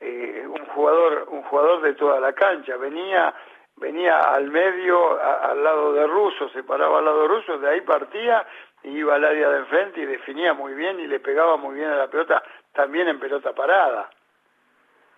eh, 0.00 0.44
un 0.46 0.66
jugador 0.66 1.28
un 1.30 1.42
jugador 1.44 1.80
de 1.80 1.94
toda 1.94 2.20
la 2.20 2.32
cancha 2.32 2.76
venía 2.76 3.34
venía 3.76 4.18
al 4.18 4.50
medio 4.50 5.18
al 5.20 5.62
lado 5.62 5.92
de 5.92 6.06
Russo 6.06 6.48
se 6.50 6.62
paraba 6.62 6.98
al 6.98 7.04
lado 7.04 7.22
de 7.22 7.28
Russo 7.28 7.58
de 7.58 7.68
ahí 7.70 7.80
partía 7.80 8.44
iba 8.84 9.14
al 9.14 9.24
área 9.24 9.50
de 9.50 9.58
enfrente 9.60 10.02
y 10.02 10.06
definía 10.06 10.54
muy 10.54 10.74
bien 10.74 11.00
y 11.00 11.06
le 11.06 11.20
pegaba 11.20 11.56
muy 11.56 11.76
bien 11.76 11.88
a 11.88 11.96
la 11.96 12.10
pelota 12.10 12.42
también 12.72 13.08
en 13.08 13.18
pelota 13.18 13.52
parada. 13.54 14.10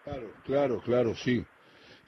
Claro 0.05 0.31
claro 0.45 0.81
claro 0.81 1.15
sí. 1.15 1.45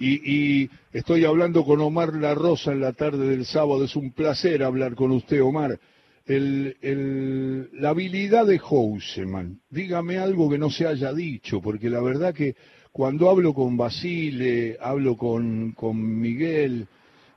Y, 0.00 0.70
estoy 0.92 1.24
hablando 1.24 1.64
con 1.64 1.80
Omar 1.80 2.14
La 2.14 2.34
Rosa 2.34 2.70
en 2.70 2.80
la 2.80 2.92
tarde 2.92 3.30
del 3.30 3.44
sábado. 3.44 3.84
Es 3.84 3.96
un 3.96 4.12
placer 4.12 4.62
hablar 4.62 4.94
con 4.94 5.10
usted 5.10 5.42
Omar. 5.42 5.78
El, 6.24 7.68
la 7.72 7.88
habilidad 7.88 8.46
de 8.46 8.60
Houseman. 8.60 9.60
Dígame 9.70 10.18
algo 10.18 10.48
que 10.48 10.58
no 10.58 10.70
se 10.70 10.86
haya 10.86 11.12
dicho, 11.12 11.60
porque 11.60 11.90
la 11.90 12.00
verdad 12.00 12.32
que 12.32 12.54
cuando 12.92 13.28
hablo 13.30 13.54
con 13.54 13.76
Basile, 13.76 14.76
hablo 14.80 15.16
con, 15.16 15.72
con 15.72 16.20
Miguel, 16.20 16.86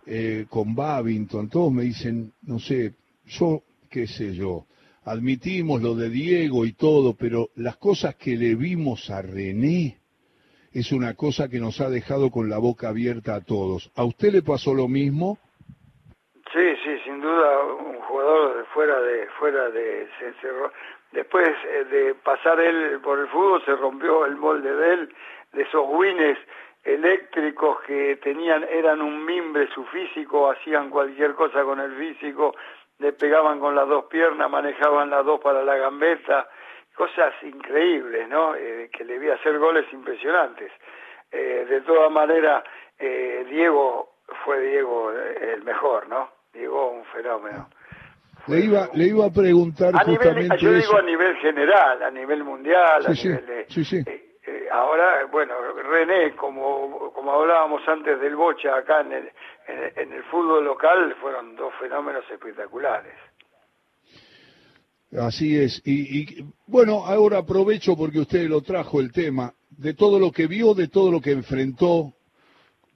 eh, 0.05 0.45
con 0.49 0.75
Babington, 0.75 1.49
todos 1.49 1.71
me 1.71 1.83
dicen, 1.83 2.33
no 2.43 2.59
sé, 2.59 2.93
yo, 3.25 3.63
qué 3.91 4.07
sé 4.07 4.33
yo, 4.33 4.67
admitimos 5.03 5.81
lo 5.81 5.95
de 5.95 6.09
Diego 6.09 6.65
y 6.65 6.73
todo, 6.73 7.13
pero 7.19 7.49
las 7.55 7.75
cosas 7.75 8.15
que 8.15 8.37
le 8.37 8.55
vimos 8.55 9.09
a 9.09 9.21
René 9.21 9.99
es 10.71 10.93
una 10.93 11.13
cosa 11.15 11.49
que 11.49 11.59
nos 11.59 11.81
ha 11.81 11.89
dejado 11.89 12.31
con 12.31 12.49
la 12.49 12.57
boca 12.57 12.87
abierta 12.87 13.35
a 13.35 13.41
todos. 13.41 13.91
¿A 13.95 14.05
usted 14.05 14.31
le 14.31 14.41
pasó 14.41 14.73
lo 14.73 14.87
mismo? 14.87 15.37
Sí, 16.53 16.75
sí, 16.83 16.97
sin 17.03 17.19
duda 17.19 17.65
un 17.65 17.99
jugador 17.99 18.65
fuera 18.73 18.99
de 19.01 19.27
fuera 19.37 19.69
de 19.69 20.07
se, 20.19 20.47
después 21.11 21.49
eh, 21.49 21.83
de 21.85 22.15
pasar 22.15 22.59
él 22.61 22.99
por 23.03 23.19
el 23.19 23.27
fútbol 23.27 23.61
se 23.65 23.75
rompió 23.75 24.25
el 24.25 24.37
molde 24.37 24.73
de 24.73 24.93
él 24.93 25.13
de 25.53 25.63
esos 25.63 25.85
wines 25.89 26.37
eléctricos 26.83 27.81
que 27.81 28.17
tenían 28.17 28.63
eran 28.63 29.01
un 29.01 29.23
mimbre 29.23 29.67
su 29.73 29.83
físico, 29.85 30.49
hacían 30.49 30.89
cualquier 30.89 31.35
cosa 31.35 31.63
con 31.63 31.79
el 31.79 31.93
físico, 31.95 32.55
le 33.01 33.13
pegaban 33.13 33.59
con 33.59 33.75
las 33.75 33.87
dos 33.87 34.05
piernas, 34.05 34.49
manejaban 34.49 35.09
las 35.09 35.25
dos 35.25 35.41
para 35.41 35.63
la 35.63 35.75
gambeta, 35.75 36.47
cosas 36.95 37.33
increíbles, 37.43 38.29
¿no? 38.29 38.55
Eh, 38.55 38.89
que 38.95 39.03
le 39.03 39.17
vi 39.17 39.29
hacer 39.29 39.57
goles 39.57 39.85
impresionantes. 39.91 40.71
Eh, 41.31 41.65
de 41.67 41.81
todas 41.81 42.11
maneras, 42.11 42.63
Diego 43.49 44.11
fue 44.45 44.61
Diego 44.61 45.11
el 45.11 45.63
mejor, 45.63 46.07
¿no? 46.07 46.29
Llegó 46.53 46.91
un 46.91 47.03
fenómeno. 47.05 47.67
Le 48.47 48.59
iba, 48.59 48.89
le 48.93 49.05
iba 49.05 49.25
a 49.25 49.29
preguntar 49.31 49.95
a 49.95 50.03
justamente 50.03 50.41
nivel, 50.41 50.59
Yo 50.59 50.73
digo 50.73 50.97
a 50.97 51.01
nivel 51.01 51.35
general, 51.37 52.03
a 52.03 52.11
nivel 52.11 52.43
mundial, 52.43 53.05
a 53.05 53.09
nivel 53.09 53.45
de, 53.45 53.61
eh, 53.61 54.30
eh, 54.45 54.67
ahora, 54.71 55.25
bueno, 55.31 55.53
René, 55.73 56.35
como, 56.35 57.11
como 57.13 57.31
hablábamos 57.31 57.87
antes 57.87 58.19
del 58.19 58.35
Bocha 58.35 58.75
acá 58.77 59.01
en 59.01 59.13
el, 59.13 59.31
en 59.95 60.13
el 60.13 60.23
fútbol 60.23 60.65
local, 60.65 61.15
fueron 61.21 61.55
dos 61.55 61.73
fenómenos 61.79 62.23
espectaculares. 62.31 63.13
Así 65.19 65.57
es. 65.57 65.81
Y, 65.85 66.45
bueno, 66.67 67.05
ahora 67.05 67.39
aprovecho 67.39 67.97
porque 67.97 68.19
usted 68.19 68.47
lo 68.47 68.61
trajo 68.61 69.01
el 69.01 69.11
tema 69.11 69.53
de 69.69 69.93
todo 69.93 70.19
lo 70.19 70.31
que 70.31 70.47
vio, 70.47 70.73
de 70.73 70.87
todo 70.87 71.11
lo 71.11 71.19
que 71.19 71.31
enfrentó, 71.31 72.13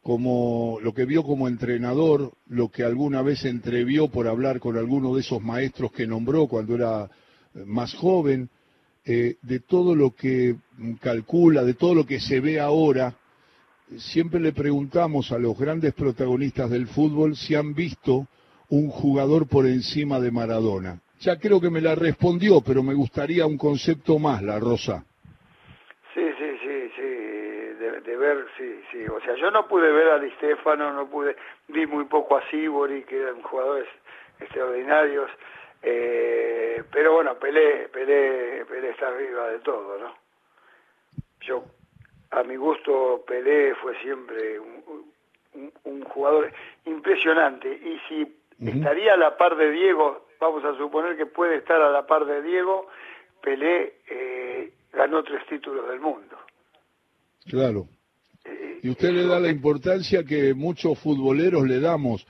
como 0.02 0.78
lo 0.82 0.94
que 0.94 1.06
vio 1.06 1.24
como 1.24 1.48
entrenador, 1.48 2.32
lo 2.48 2.70
que 2.70 2.84
alguna 2.84 3.22
vez 3.22 3.44
entrevió 3.44 4.08
por 4.08 4.28
hablar 4.28 4.60
con 4.60 4.78
alguno 4.78 5.14
de 5.14 5.22
esos 5.22 5.42
maestros 5.42 5.92
que 5.92 6.08
nombró 6.08 6.48
cuando 6.48 6.76
era 6.76 7.06
eh, 7.54 7.64
más 7.66 7.94
joven, 7.96 8.50
eh, 9.06 9.36
de 9.42 9.60
todo 9.60 9.96
lo 9.96 10.16
que 10.16 10.56
calcula, 11.00 11.64
de 11.64 11.76
todo 11.76 11.94
lo 11.94 12.06
que 12.06 12.20
se 12.20 12.40
ve 12.40 12.60
ahora. 12.60 13.14
Siempre 13.98 14.40
le 14.40 14.52
preguntamos 14.52 15.32
a 15.32 15.38
los 15.38 15.58
grandes 15.58 15.94
protagonistas 15.94 16.72
del 16.72 16.88
fútbol 16.88 17.36
si 17.36 17.54
han 17.54 17.76
visto 17.76 18.28
un 18.70 18.90
jugador 18.90 19.48
por 19.48 19.68
encima 19.68 20.20
de 20.20 20.32
Maradona. 20.32 21.00
Ya 21.20 21.38
creo 21.38 21.62
que 21.62 21.70
me 21.70 21.82
la 21.82 21.96
respondió, 21.96 22.62
pero 22.66 22.84
me 22.84 22.94
gustaría 22.94 23.46
un 23.46 23.58
concepto 23.58 24.20
más, 24.20 24.42
la 24.42 24.60
Rosa. 24.60 25.06
Sí, 26.14 26.28
sí, 26.38 26.58
sí, 26.64 26.92
sí, 26.96 27.02
de, 27.02 28.18
ver, 28.18 28.46
sí, 28.58 28.82
sí. 28.92 29.06
O 29.08 29.20
sea, 29.22 29.36
yo 29.36 29.52
no 29.52 29.68
pude 29.68 29.92
ver 29.92 30.08
a 30.10 30.20
Di 30.20 30.32
Stefano, 30.32 30.94
no 30.94 31.08
pude, 31.08 31.36
vi 31.68 31.86
muy 31.86 32.06
poco 32.06 32.38
a 32.38 32.50
Sibori, 32.50 33.04
que 33.04 33.18
eran 33.18 33.42
jugadores 33.42 33.88
extraordinarios. 34.40 35.30
Eh, 35.88 36.84
pero 36.92 37.14
bueno, 37.14 37.38
Pelé, 37.38 37.90
Pelé, 37.90 38.66
Pelé 38.66 38.90
está 38.90 39.10
arriba 39.10 39.50
de 39.50 39.60
todo, 39.60 40.00
¿no? 40.00 40.16
Yo, 41.42 41.64
a 42.32 42.42
mi 42.42 42.56
gusto, 42.56 43.24
Pelé 43.28 43.76
fue 43.76 43.96
siempre 44.02 44.60
un, 44.60 46.04
jugador 46.06 46.52
impresionante. 46.86 47.72
Y 47.72 48.00
si 48.08 48.36
estaría 48.68 49.14
a 49.14 49.18
la 49.18 49.38
par 49.38 49.56
de 49.56 49.70
Diego, 49.72 50.26
vamos 50.40 50.64
a 50.66 50.76
suponer 50.76 51.16
que 51.18 51.28
puede 51.28 51.58
estar 51.58 51.80
a 51.80 51.92
la 51.92 52.08
par 52.08 52.26
de 52.26 52.42
Diego, 52.42 52.88
Pelé 53.42 53.98
eh, 54.10 54.74
ganó 54.92 55.24
tres 55.24 55.46
títulos 55.48 55.88
del 55.88 56.00
mundo. 56.00 56.36
Claro. 57.46 57.88
Eh, 58.44 58.80
y 58.82 58.90
usted 58.90 59.12
le 59.12 59.28
da 59.28 59.40
la 59.40 59.50
importancia 59.50 60.24
que 60.24 60.56
muchos 60.56 60.98
futboleros 60.98 61.68
le 61.68 61.80
damos, 61.80 62.26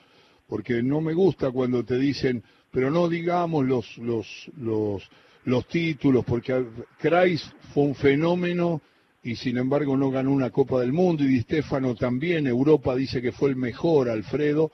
porque 0.48 0.84
no 0.84 1.00
me 1.00 1.14
gusta 1.14 1.52
cuando 1.52 1.86
te 1.86 1.96
dicen, 1.96 2.44
pero 2.76 2.92
no 2.92 3.10
digamos 3.10 3.66
los, 3.66 3.98
los, 3.98 4.28
los, 4.58 5.10
los 5.46 5.68
títulos, 5.68 6.24
porque 6.24 6.64
Kreis 7.00 7.42
fue 7.74 7.84
un 7.86 7.96
fenómeno 7.96 8.82
y 9.24 9.36
sin 9.36 9.58
embargo 9.58 9.98
no 9.98 10.12
ganó 10.12 10.32
una 10.32 10.52
Copa 10.52 10.82
del 10.82 10.94
Mundo, 10.94 11.24
y 11.24 11.28
Di 11.28 11.42
Stefano 11.42 11.96
también, 11.96 12.46
Europa 12.46 12.96
dice 12.96 13.20
que 13.22 13.32
fue 13.32 13.50
el 13.50 13.56
mejor, 13.56 14.10
Alfredo, 14.10 14.72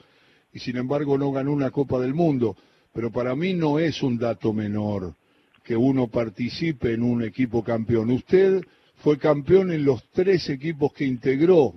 y 0.51 0.59
sin 0.59 0.75
embargo 0.75 1.17
no 1.17 1.31
ganó 1.31 1.53
una 1.53 1.71
Copa 1.71 1.99
del 1.99 2.13
Mundo 2.13 2.57
pero 2.93 3.11
para 3.11 3.35
mí 3.35 3.53
no 3.53 3.79
es 3.79 4.03
un 4.03 4.17
dato 4.17 4.53
menor 4.53 5.15
que 5.63 5.75
uno 5.75 6.07
participe 6.07 6.93
en 6.93 7.03
un 7.03 7.23
equipo 7.23 7.63
campeón. 7.63 8.11
Usted 8.11 8.61
fue 8.97 9.17
campeón 9.17 9.71
en 9.71 9.85
los 9.85 10.03
tres 10.11 10.49
equipos 10.49 10.91
que 10.93 11.05
integró 11.05 11.75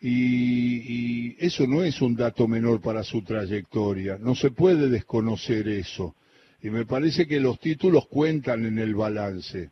y, 0.00 1.36
eso 1.44 1.66
no 1.66 1.82
es 1.82 2.00
un 2.02 2.16
dato 2.16 2.46
menor 2.46 2.80
para 2.80 3.02
su 3.02 3.24
trayectoria. 3.24 4.16
No 4.18 4.34
se 4.34 4.50
puede 4.50 4.88
desconocer 4.88 5.68
eso. 5.68 6.14
Y 6.62 6.70
me 6.70 6.84
parece 6.84 7.26
que 7.26 7.40
los 7.40 7.58
títulos 7.58 8.06
cuentan 8.08 8.66
en 8.66 8.78
el 8.78 8.94
balance. 8.94 9.70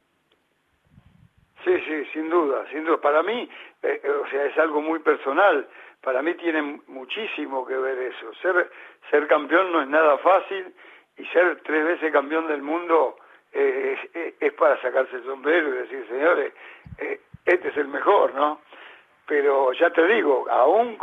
Sí, 1.64 1.72
sí, 1.86 2.04
sin 2.12 2.30
duda, 2.30 2.64
sin 2.72 2.84
duda. 2.84 3.00
Para 3.00 3.22
mí, 3.22 3.48
eh, 3.82 4.00
o 4.24 4.30
sea, 4.30 4.46
es 4.46 4.56
algo 4.58 4.80
muy 4.80 5.00
personal 5.00 5.68
para 6.02 6.22
mí 6.22 6.34
tiene 6.34 6.80
muchísimo 6.86 7.66
que 7.66 7.76
ver 7.76 7.98
eso. 7.98 8.32
Ser, 8.40 8.70
ser 9.10 9.26
campeón 9.26 9.72
no 9.72 9.82
es 9.82 9.88
nada 9.88 10.18
fácil 10.18 10.72
y 11.16 11.24
ser 11.26 11.60
tres 11.62 11.84
veces 11.84 12.12
campeón 12.12 12.46
del 12.48 12.62
mundo 12.62 13.16
eh, 13.52 14.36
es, 14.40 14.52
para 14.54 14.80
sacarse 14.80 15.16
el 15.16 15.24
sombrero 15.24 15.68
y 15.68 15.78
decir, 15.78 16.06
señores, 16.08 16.52
eh, 16.98 17.20
este 17.44 17.68
es 17.68 17.76
el 17.76 17.88
mejor, 17.88 18.34
¿no? 18.34 18.60
Pero 19.28 19.72
ya 19.74 19.90
te 19.90 20.06
digo, 20.08 20.46
aún 20.50 20.96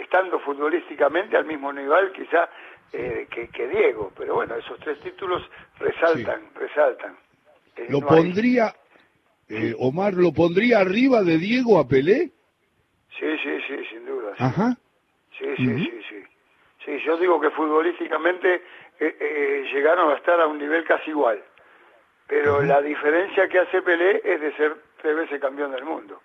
estando 0.00 0.40
futbolísticamente 0.40 1.36
al 1.36 1.44
mismo 1.44 1.72
nivel 1.72 2.12
quizá 2.12 2.48
eh, 2.92 3.28
que, 3.30 3.68
Diego, 3.68 4.10
pero 4.16 4.36
bueno, 4.36 4.54
esos 4.56 4.78
tres 4.80 4.98
títulos 5.00 5.42
resaltan, 5.78 6.48
resaltan. 6.54 7.16
¿Lo 7.90 8.00
pondría, 8.00 8.74
Omar, 9.78 10.14
lo 10.14 10.32
pondría 10.32 10.78
arriba 10.80 11.22
de 11.22 11.36
Diego 11.36 11.78
a 11.78 11.86
Pelé? 11.86 12.30
Sí, 13.18 13.38
sí, 13.42 13.60
sí, 13.66 13.84
sin 13.90 14.06
duda. 14.06 14.32
Ajá. 14.38 14.74
Sí, 15.38 15.44
sí, 15.56 15.66
sí, 15.66 16.00
sí. 16.08 16.24
Sí, 16.84 16.98
yo 17.04 17.18
digo 17.18 17.38
que 17.40 17.50
futbolísticamente 17.50 18.62
eh, 18.98 19.16
eh, 19.20 19.68
llegaron 19.72 20.10
a 20.10 20.16
estar 20.16 20.40
a 20.40 20.46
un 20.46 20.58
nivel 20.58 20.84
casi 20.84 21.10
igual. 21.10 21.42
Pero 22.26 22.62
la 22.62 22.80
diferencia 22.82 23.48
que 23.48 23.58
hace 23.58 23.82
Pelé 23.82 24.20
es 24.24 24.40
de 24.40 24.54
ser 24.56 24.76
tres 25.00 25.16
veces 25.16 25.40
campeón 25.40 25.72
del 25.72 25.84
mundo. 25.84 26.20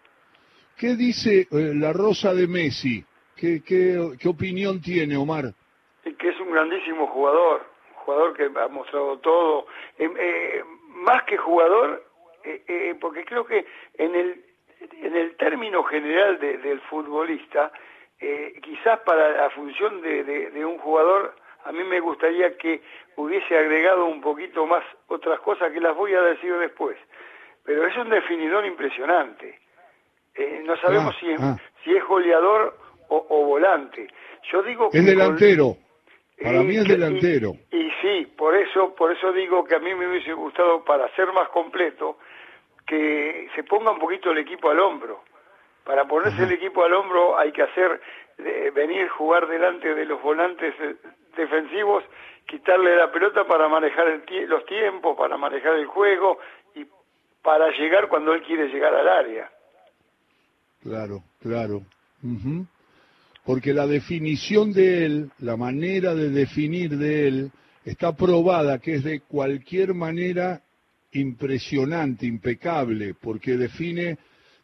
¿Qué 0.78 0.96
dice 0.96 1.48
eh, 1.52 1.74
la 1.76 1.94
Rosa 1.94 2.34
de 2.34 2.48
Messi? 2.48 3.04
¿Qué, 3.36 4.28
opinión 4.28 4.82
tiene 4.82 5.18
Omar? 5.18 5.54
que 6.04 6.30
es 6.30 6.40
un 6.40 6.52
grandísimo 6.52 7.08
jugador, 7.08 7.66
jugador 7.96 8.34
que 8.36 8.44
ha 8.46 8.68
mostrado 8.68 9.18
todo. 9.20 9.68
más 11.06 11.24
que 11.24 11.38
jugador, 11.38 12.04
porque 13.02 13.26
creo 13.26 13.46
que 13.46 13.66
en 13.98 14.16
el 14.16 14.44
en 15.02 15.16
el 15.16 15.36
término 15.38 15.84
general 15.84 16.40
del 16.40 16.80
futbolista, 16.82 17.72
eh, 18.20 18.60
quizás 18.62 19.00
para 19.02 19.32
la 19.32 19.50
función 19.52 20.02
de, 20.02 20.66
un 20.66 20.78
jugador, 20.80 21.36
a 21.66 21.72
mí 21.72 21.84
me 21.84 22.00
gustaría 22.00 22.58
que 22.58 22.82
hubiese 23.16 23.58
agregado 23.58 24.06
un 24.06 24.22
poquito 24.22 24.66
más 24.66 24.84
otras 25.08 25.40
cosas 25.42 25.72
que 25.72 25.80
las 25.80 25.96
voy 25.96 26.14
a 26.14 26.22
decir 26.22 26.54
después. 26.58 26.98
Pero 27.64 27.88
es 27.88 27.96
un 27.98 28.10
definidor 28.10 28.66
impresionante. 28.66 29.60
Eh, 30.36 30.62
no 30.66 30.76
sabemos 30.78 31.14
ah, 31.16 31.20
si, 31.20 31.32
es, 31.32 31.42
ah. 31.42 31.58
si 31.84 31.96
es 31.96 32.04
goleador 32.06 32.78
o, 33.10 33.46
volante. 33.46 34.08
Yo 34.52 34.64
digo 34.64 34.90
que 34.90 34.98
es 34.98 35.06
delantero. 35.06 35.78
Para 36.42 36.64
mí 36.64 36.76
es 36.76 36.88
delantero. 36.88 37.54
Y, 37.72 37.78
y, 37.78 37.92
sí, 38.02 38.26
por 38.36 38.56
eso, 38.56 38.96
por 38.96 39.12
eso 39.12 39.32
digo 39.32 39.64
que 39.64 39.76
a 39.76 39.80
mí 39.80 39.94
me 39.94 40.08
hubiese 40.08 40.34
gustado, 40.34 40.84
para 40.84 41.08
ser 41.16 41.32
más 41.32 41.48
completo, 41.50 42.18
que 42.86 43.48
se 43.56 43.64
ponga 43.64 43.92
un 43.92 44.00
poquito 44.00 44.32
el 44.32 44.40
equipo 44.40 44.70
al 44.70 44.80
hombro. 44.80 45.24
Para 45.84 46.06
ponerse 46.06 46.44
el 46.44 46.52
equipo 46.52 46.84
al 46.84 46.94
hombro 46.94 47.38
hay 47.38 47.52
que 47.52 47.62
hacer 47.62 48.02
eh, 48.38 48.72
venir 48.74 49.08
jugar 49.10 49.48
delante 49.48 49.94
de 49.94 50.06
los 50.06 50.22
volantes 50.22 50.74
eh, 50.80 50.96
defensivos, 51.36 52.04
quitarle 52.48 52.96
la 52.96 53.12
pelota 53.12 53.46
para 53.46 53.68
manejar 53.68 54.08
el 54.08 54.50
los 54.50 54.66
tiempos, 54.66 55.18
para 55.18 55.38
manejar 55.38 55.76
el 55.76 55.86
juego 55.86 56.40
y 56.74 56.86
para 57.42 57.70
llegar 57.72 58.08
cuando 58.08 58.34
él 58.34 58.42
quiere 58.44 58.68
llegar 58.70 58.96
al 58.96 59.10
área. 59.10 59.52
Claro, 60.84 61.24
claro. 61.40 61.86
Porque 63.46 63.74
la 63.74 63.88
definición 63.88 64.74
de 64.74 65.06
él, 65.06 65.32
la 65.40 65.58
manera 65.58 66.14
de 66.14 66.30
definir 66.30 66.98
de 66.98 67.28
él, 67.28 67.52
está 67.86 68.16
probada 68.16 68.80
que 68.80 68.96
es 68.96 69.04
de 69.04 69.22
cualquier 69.22 69.94
manera 69.94 70.62
impresionante, 71.14 72.26
impecable, 72.26 73.14
porque 73.14 73.58
define 73.58 74.18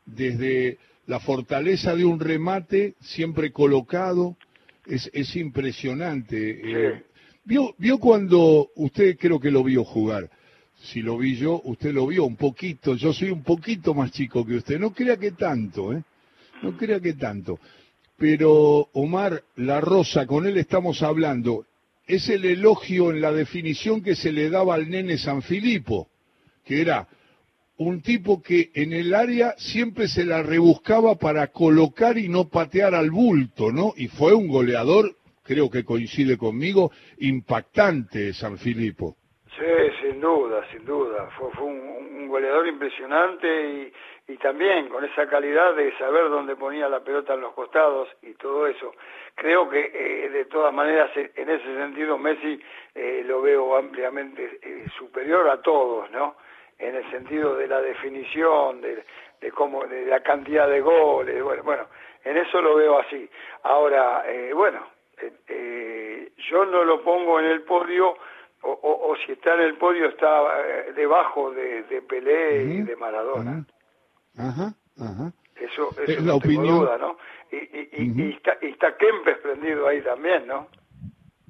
desde 0.05 0.77
la 1.07 1.19
fortaleza 1.19 1.95
de 1.95 2.05
un 2.05 2.19
remate 2.19 2.95
siempre 3.01 3.51
colocado, 3.51 4.37
es, 4.85 5.09
es 5.13 5.35
impresionante. 5.35 6.61
Eh, 6.63 7.03
¿vio, 7.43 7.75
¿Vio 7.77 7.97
cuando 7.97 8.69
usted 8.75 9.17
creo 9.17 9.39
que 9.39 9.51
lo 9.51 9.63
vio 9.63 9.83
jugar? 9.83 10.29
Si 10.81 11.01
lo 11.01 11.17
vi 11.17 11.35
yo, 11.35 11.61
usted 11.65 11.93
lo 11.93 12.07
vio 12.07 12.25
un 12.25 12.35
poquito, 12.35 12.95
yo 12.95 13.13
soy 13.13 13.29
un 13.31 13.43
poquito 13.43 13.93
más 13.93 14.11
chico 14.11 14.45
que 14.45 14.55
usted, 14.55 14.79
no 14.79 14.91
crea 14.91 15.17
que 15.17 15.31
tanto, 15.31 15.93
¿eh? 15.93 16.03
No 16.61 16.75
crea 16.77 16.99
que 16.99 17.13
tanto. 17.13 17.59
Pero 18.17 18.89
Omar 18.93 19.43
La 19.55 19.79
Rosa, 19.81 20.25
con 20.25 20.45
él 20.45 20.57
estamos 20.57 21.01
hablando, 21.03 21.65
es 22.07 22.27
el 22.29 22.45
elogio 22.45 23.11
en 23.11 23.21
la 23.21 23.31
definición 23.31 24.01
que 24.01 24.15
se 24.15 24.31
le 24.31 24.49
daba 24.49 24.75
al 24.75 24.89
nene 24.89 25.17
San 25.17 25.41
Filipo 25.41 26.09
que 26.69 26.81
era 26.81 27.07
un 27.77 28.03
tipo 28.03 28.43
que 28.43 28.69
en 28.75 28.93
el 28.93 29.15
área 29.15 29.55
siempre 29.57 30.07
se 30.07 30.23
la 30.23 30.43
rebuscaba 30.43 31.15
para 31.15 31.47
colocar 31.47 32.19
y 32.19 32.29
no 32.29 32.47
patear 32.47 32.93
al 32.93 33.09
bulto, 33.09 33.71
¿no? 33.71 33.95
Y 33.97 34.07
fue 34.07 34.35
un 34.35 34.47
goleador, 34.47 35.17
creo 35.41 35.71
que 35.71 35.83
coincide 35.83 36.37
conmigo, 36.37 36.91
impactante 37.17 38.35
San 38.35 38.59
Filipo. 38.59 39.17
Sí, 39.57 39.91
sin 40.01 40.21
duda, 40.21 40.65
sin 40.71 40.85
duda. 40.85 41.29
Fue, 41.37 41.49
un, 41.65 42.27
goleador 42.27 42.67
impresionante 42.67 43.91
y, 44.27 44.37
también 44.37 44.87
con 44.89 45.03
esa 45.03 45.27
calidad 45.27 45.73
de 45.75 45.91
saber 45.97 46.29
dónde 46.29 46.55
ponía 46.55 46.87
la 46.87 46.99
pelota 46.99 47.33
en 47.33 47.41
los 47.41 47.53
costados 47.53 48.07
y 48.21 48.33
todo 48.35 48.67
eso. 48.67 48.93
Creo 49.33 49.67
que 49.67 49.91
eh, 49.93 50.29
de 50.29 50.45
todas 50.45 50.71
maneras 50.73 51.09
en 51.15 51.49
ese 51.49 51.75
sentido 51.75 52.17
Messi 52.17 52.61
eh, 52.93 53.23
lo 53.25 53.41
veo 53.41 53.75
ampliamente 53.75 54.59
eh, 54.61 54.85
superior 54.97 55.49
a 55.49 55.61
todos, 55.61 56.09
¿no? 56.11 56.35
en 56.79 56.95
el 56.95 57.11
sentido 57.11 57.55
de 57.55 57.67
la 57.67 57.81
definición, 57.81 58.81
de, 58.81 59.03
de 59.41 59.51
cómo, 59.51 59.85
de 59.85 60.05
la 60.05 60.21
cantidad 60.21 60.67
de 60.67 60.81
goles, 60.81 61.43
bueno, 61.43 61.63
bueno, 61.63 61.87
en 62.23 62.37
eso 62.37 62.61
lo 62.61 62.75
veo 62.75 62.99
así. 62.99 63.29
Ahora, 63.63 64.23
eh, 64.27 64.53
bueno, 64.53 64.87
eh, 65.47 66.31
yo 66.49 66.65
no 66.65 66.83
lo 66.83 67.03
pongo 67.03 67.39
en 67.39 67.45
el 67.47 67.63
podio, 67.63 68.17
o, 68.63 68.71
o, 68.81 69.15
si 69.25 69.31
está 69.33 69.55
en 69.55 69.61
el 69.61 69.77
podio 69.77 70.07
está 70.09 70.41
eh, 70.65 70.93
debajo 70.95 71.51
de, 71.51 71.83
de 71.83 72.01
Pelé 72.01 72.63
y 72.63 72.81
de 72.81 72.95
Maradona. 72.95 73.65
Ajá, 74.37 74.73
ajá. 74.99 75.33
Eso, 75.55 75.89
eso 75.91 76.03
es 76.03 76.23
la 76.23 76.35
opinión. 76.35 76.79
Duda, 76.79 76.97
¿no? 76.97 77.17
Y, 77.51 77.57
y, 77.57 78.13
y, 78.15 78.31
está, 78.31 78.57
y 78.61 78.67
está 78.67 78.95
Kempes 78.95 79.37
prendido 79.39 79.87
ahí 79.87 80.01
también, 80.01 80.47
¿no? 80.47 80.67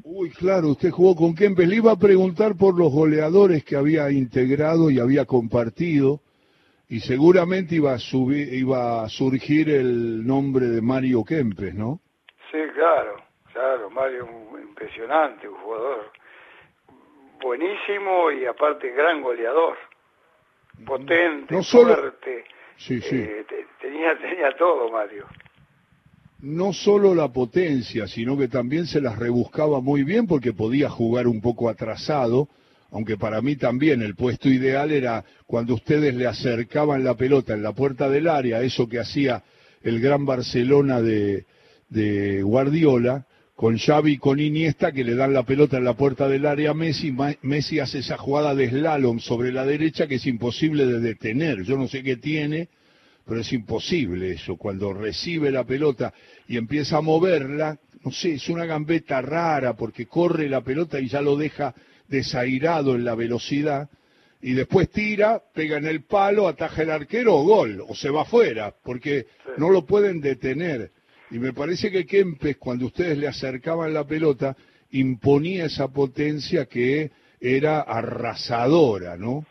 Uy, 0.04 0.32
claro, 0.32 0.70
usted 0.70 0.90
jugó 0.90 1.16
con 1.16 1.36
Kempes. 1.36 1.68
Le 1.68 1.76
iba 1.76 1.92
a 1.92 2.00
preguntar 2.00 2.56
por 2.56 2.78
los 2.78 2.92
goleadores 2.92 3.64
que 3.64 3.76
había 3.76 4.10
integrado 4.10 4.90
y 4.90 5.00
había 5.00 5.26
compartido 5.26 6.22
y 6.88 7.02
seguramente 7.02 7.76
iba 7.76 7.94
a, 7.94 8.00
subir, 8.00 8.52
iba 8.52 9.04
a 9.04 9.10
surgir 9.10 9.70
el 9.70 10.26
nombre 10.26 10.66
de 10.66 10.82
Mario 10.82 11.24
Kempes, 11.24 11.76
¿no? 11.76 12.00
Sí, 12.52 12.58
claro, 12.74 13.18
claro, 13.54 13.90
Mario 13.92 14.28
impresionante, 14.60 15.48
un 15.48 15.58
jugador 15.58 16.12
buenísimo 17.42 18.32
y 18.32 18.46
aparte 18.46 18.92
gran 18.92 19.22
goleador, 19.22 19.78
potente, 20.86 21.62
fuerte, 21.64 22.46
sí, 22.78 23.02
sí. 23.02 23.18
Eh, 23.18 23.46
tenía, 23.82 24.18
tenía 24.18 24.56
todo 24.58 24.90
Mario. 24.92 25.26
No 26.42 26.72
solo 26.72 27.14
la 27.14 27.28
potencia, 27.28 28.08
sino 28.08 28.38
que 28.38 28.48
también 28.48 28.86
se 28.86 29.02
las 29.02 29.20
rebuscaba 29.20 29.82
muy 29.82 30.04
bien 30.04 30.26
porque 30.26 30.54
podía 30.54 30.90
jugar 30.90 31.28
un 31.28 31.42
poco 31.42 31.70
atrasado 31.70 32.48
aunque 32.92 33.18
para 33.18 33.42
mí 33.42 33.56
también 33.56 34.02
el 34.02 34.16
puesto 34.16 34.50
ideal 34.50 34.92
era 34.92 35.24
cuando 35.46 35.76
ustedes 35.76 36.14
le 36.16 36.28
acercaban 36.28 37.04
la 37.04 37.16
pelota 37.16 37.54
en 37.54 37.64
la 37.64 37.74
puerta 37.74 38.10
del 38.10 38.28
área, 38.28 38.62
eso 38.62 38.88
que 38.88 39.00
hacía 39.00 39.44
el 39.82 40.00
gran 40.00 40.26
Barcelona 40.26 41.02
de, 41.02 41.46
Guardiola, 42.44 43.26
con 43.60 43.78
Xavi 43.78 44.14
y 44.14 44.18
con 44.18 44.40
Iniesta 44.40 44.94
que 44.94 45.04
le 45.04 45.16
dan 45.16 45.34
la 45.34 45.44
pelota 45.44 45.76
en 45.76 45.84
la 45.84 45.94
puerta 45.94 46.30
del 46.30 46.46
área 46.46 46.72
a 46.72 46.74
Messi, 46.74 47.14
Messi 47.42 47.80
hace 47.80 48.00
esa 48.00 48.18
jugada 48.18 48.56
de 48.56 48.70
slalom 48.70 49.20
sobre 49.20 49.52
la 49.52 49.66
derecha 49.66 50.08
que 50.08 50.16
es 50.16 50.26
imposible 50.28 50.86
de 50.86 51.02
detener, 51.02 51.64
yo 51.64 51.76
no 51.76 51.90
sé 51.90 52.02
qué 52.02 52.16
tiene, 52.16 52.70
pero 53.28 53.42
es 53.42 53.52
imposible 53.52 54.32
eso, 54.32 54.56
cuando 54.56 54.94
recibe 54.94 55.52
la 55.52 55.66
pelota 55.66 56.14
y 56.48 56.56
empieza 56.56 57.00
a 57.00 57.02
moverla, 57.02 57.78
no 58.06 58.14
sé, 58.14 58.36
es 58.36 58.48
una 58.48 58.64
gambeta 58.64 59.20
rara 59.22 59.74
porque 59.74 60.06
corre 60.06 60.48
la 60.48 60.62
pelota 60.62 60.98
y 60.98 61.10
ya 61.10 61.20
lo 61.20 61.36
deja 61.36 61.76
desairado 62.08 62.96
en 62.96 63.04
la 63.04 63.16
velocidad. 63.16 63.90
Y 64.42 64.54
después 64.54 64.90
tira, 64.90 65.44
pega 65.54 65.76
en 65.76 65.86
el 65.86 66.04
palo, 66.04 66.48
ataja 66.48 66.84
el 66.84 66.92
arquero 66.92 67.36
o 67.36 67.44
gol, 67.44 67.84
o 67.86 67.94
se 67.94 68.10
va 68.10 68.22
afuera, 68.22 68.74
porque 68.86 69.26
no 69.58 69.70
lo 69.70 69.86
pueden 69.86 70.22
detener. 70.22 70.92
Y 71.32 71.40
me 71.40 71.54
parece 71.54 71.92
que 71.92 72.06
Kempes, 72.06 72.58
cuando 72.58 72.88
ustedes 72.88 73.18
le 73.18 73.28
acercaban 73.28 73.94
la 73.94 74.06
pelota, 74.06 74.56
imponía 74.92 75.66
esa 75.66 75.88
potencia 75.88 76.66
que 76.66 77.12
era 77.40 77.82
arrasadora, 77.82 79.16
¿no? 79.16 79.46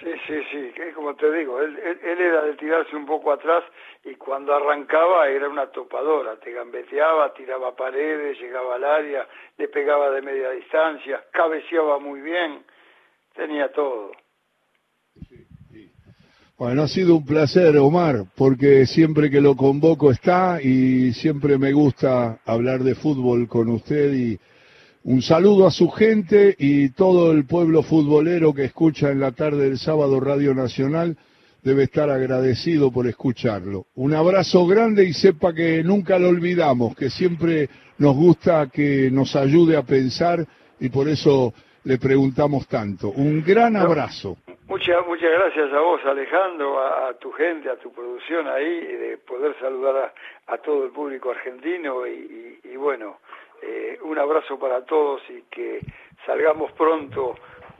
Sí, 0.00 0.10
sí, 0.26 0.42
sí, 0.50 0.72
como 0.94 1.14
te 1.16 1.30
digo, 1.32 1.60
él, 1.60 1.76
él, 1.76 2.20
era 2.20 2.42
de 2.42 2.54
tirarse 2.54 2.96
un 2.96 3.06
poco 3.06 3.32
atrás 3.32 3.64
y 4.04 4.14
cuando 4.14 4.54
arrancaba 4.54 5.28
era 5.28 5.48
una 5.48 5.66
topadora, 5.66 6.36
te 6.36 6.52
gambeteaba, 6.52 7.34
tiraba 7.34 7.74
paredes, 7.76 8.38
llegaba 8.40 8.76
al 8.76 8.84
área, 8.84 9.26
le 9.58 9.68
pegaba 9.68 10.10
de 10.10 10.22
media 10.22 10.50
distancia, 10.50 11.24
cabeceaba 11.32 11.98
muy 11.98 12.20
bien, 12.20 12.64
tenía 13.34 13.70
todo. 13.72 14.12
Bueno, 16.56 16.82
ha 16.82 16.88
sido 16.88 17.16
un 17.16 17.24
placer, 17.24 17.76
Omar, 17.78 18.26
porque 18.36 18.86
siempre 18.86 19.28
que 19.28 19.40
lo 19.40 19.56
convoco 19.56 20.12
está 20.12 20.62
y 20.62 21.12
siempre 21.12 21.58
me 21.58 21.72
gusta 21.72 22.38
hablar 22.46 22.84
de 22.84 22.94
fútbol 22.94 23.48
con 23.48 23.68
usted 23.70 24.14
y 24.14 24.38
un 25.02 25.20
saludo 25.20 25.66
a 25.66 25.72
su 25.72 25.90
gente 25.90 26.54
y 26.56 26.90
todo 26.90 27.32
el 27.32 27.44
pueblo 27.44 27.82
futbolero 27.82 28.54
que 28.54 28.66
escucha 28.66 29.10
en 29.10 29.18
la 29.18 29.32
tarde 29.32 29.64
del 29.64 29.78
sábado 29.80 30.20
Radio 30.20 30.54
Nacional 30.54 31.18
debe 31.64 31.82
estar 31.82 32.08
agradecido 32.08 32.92
por 32.92 33.08
escucharlo. 33.08 33.86
Un 33.96 34.14
abrazo 34.14 34.64
grande 34.64 35.08
y 35.08 35.12
sepa 35.12 35.52
que 35.52 35.82
nunca 35.82 36.20
lo 36.20 36.28
olvidamos, 36.28 36.94
que 36.94 37.10
siempre 37.10 37.68
nos 37.98 38.14
gusta 38.14 38.68
que 38.68 39.10
nos 39.10 39.34
ayude 39.34 39.76
a 39.76 39.82
pensar 39.82 40.46
y 40.78 40.88
por 40.88 41.08
eso 41.08 41.52
le 41.84 41.98
preguntamos 41.98 42.66
tanto. 42.66 43.10
Un 43.10 43.42
gran 43.42 43.76
abrazo. 43.76 44.36
Muchas, 44.66 45.06
muchas 45.06 45.30
gracias 45.30 45.72
a 45.72 45.80
vos, 45.80 46.00
Alejandro, 46.04 46.80
a, 46.80 47.12
tu 47.18 47.30
gente, 47.32 47.70
a 47.70 47.76
tu 47.76 47.92
producción 47.92 48.48
ahí, 48.48 48.80
de 48.80 49.18
poder 49.18 49.54
saludar 49.60 50.12
a, 50.46 50.58
todo 50.58 50.84
el 50.84 50.90
público 50.90 51.30
argentino 51.30 52.06
y 52.06 52.76
bueno, 52.76 53.18
eh, 53.66 53.98
un 54.02 54.18
abrazo 54.18 54.58
para 54.58 54.84
todos 54.84 55.22
y 55.30 55.42
que 55.50 55.80
salgamos 56.26 56.72
pronto 56.72 57.34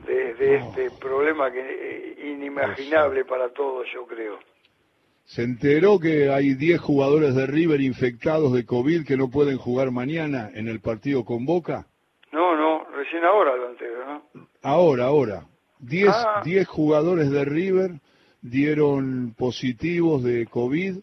de, 0.07 0.55
este 0.55 0.89
problema 0.99 1.51
que 1.51 1.59
eh, 1.59 2.31
inimaginable 2.31 3.25
para 3.25 3.49
todos, 3.49 3.85
yo 3.93 4.05
creo. 4.05 4.39
¿Se 5.25 5.43
enteró 5.43 5.99
que 5.99 6.29
hay 6.29 6.53
10 6.53 6.79
jugadores 6.79 7.35
de 7.35 7.45
River 7.45 7.81
infectados 7.81 8.53
de 8.53 8.65
COVID 8.65 9.05
que 9.05 9.17
no 9.17 9.29
pueden 9.29 9.57
jugar 9.57 9.91
mañana 9.91 10.49
en 10.53 10.67
el 10.67 10.79
partido 10.79 11.23
con 11.23 11.45
Boca? 11.45 11.87
Recién 13.05 13.23
ahora 13.23 13.55
lo 13.55 13.69
¿no? 13.73 14.49
Ahora, 14.63 15.05
ahora. 15.05 15.45
10 15.79 16.09
ah. 16.09 16.41
jugadores 16.65 17.29
de 17.29 17.45
River 17.45 17.91
dieron 18.41 19.35
positivos 19.37 20.23
de 20.23 20.47
COVID 20.47 20.97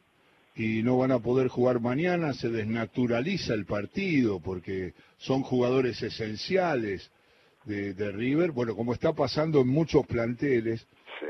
y 0.57 0.83
no 0.83 0.99
van 0.99 1.13
a 1.13 1.21
poder 1.21 1.47
jugar 1.47 1.81
mañana, 1.81 2.33
se 2.35 2.49
desnaturaliza 2.49 3.55
el 3.55 3.67
partido 3.67 4.41
porque 4.41 4.95
son 5.19 5.43
jugadores 5.43 6.03
esenciales 6.03 7.11
de, 7.65 8.11
River, 8.11 8.51
bueno, 8.51 8.75
como 8.75 8.93
está 8.93 9.13
pasando 9.13 9.61
en 9.61 9.69
muchos 9.69 10.05
planteles, 10.05 10.85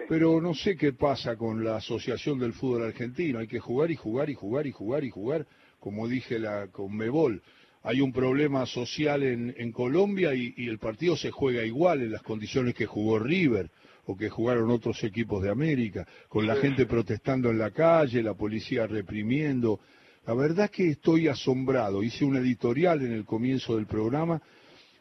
pero 0.09 0.41
no 0.41 0.55
sé 0.55 0.77
qué 0.77 0.95
pasa 0.95 1.37
con 1.37 1.63
la 1.63 1.77
Asociación 1.77 2.39
del 2.39 2.55
Fútbol 2.55 2.85
Argentino, 2.85 3.41
hay 3.41 3.47
que 3.47 3.61
jugar 3.61 3.91
y 3.91 3.97
jugar 3.97 4.31
y 4.31 4.35
jugar 4.35 4.67
y 4.67 4.73
jugar 4.73 5.05
y 5.05 5.11
jugar, 5.11 5.47
como 5.79 6.09
dije 6.09 6.39
la, 6.39 6.69
con 6.69 6.97
Mebol. 6.97 7.43
Hay 7.85 8.01
un 8.01 8.13
problema 8.13 8.65
social 8.67 9.23
en, 9.23 9.55
en 9.57 9.73
Colombia 9.73 10.35
y 10.35 10.69
el 10.69 10.79
partido 10.79 11.17
se 11.17 11.31
juega 11.31 11.65
igual 11.65 12.03
en 12.03 12.13
las 12.13 12.23
condiciones 12.23 12.75
que 12.75 12.87
jugó 12.87 13.19
River 13.19 13.71
o 14.07 14.17
que 14.17 14.29
jugaron 14.29 14.71
otros 14.71 15.03
equipos 15.05 15.43
de 15.43 15.51
América, 15.51 16.07
con 16.29 16.47
la 16.47 16.57
gente 16.57 16.87
protestando 16.87 17.51
en 17.51 17.59
la 17.59 17.71
calle, 17.71 18.23
la 18.23 18.35
policía 18.35 18.87
reprimiendo. 18.87 19.81
La 20.27 20.35
verdad 20.35 20.71
que 20.71 20.91
estoy 20.91 21.29
asombrado. 21.29 22.03
Hice 22.03 22.25
un 22.25 22.37
editorial 22.37 23.03
en 23.03 23.13
el 23.13 23.25
comienzo 23.25 23.77
del 23.77 23.87
programa 23.87 24.41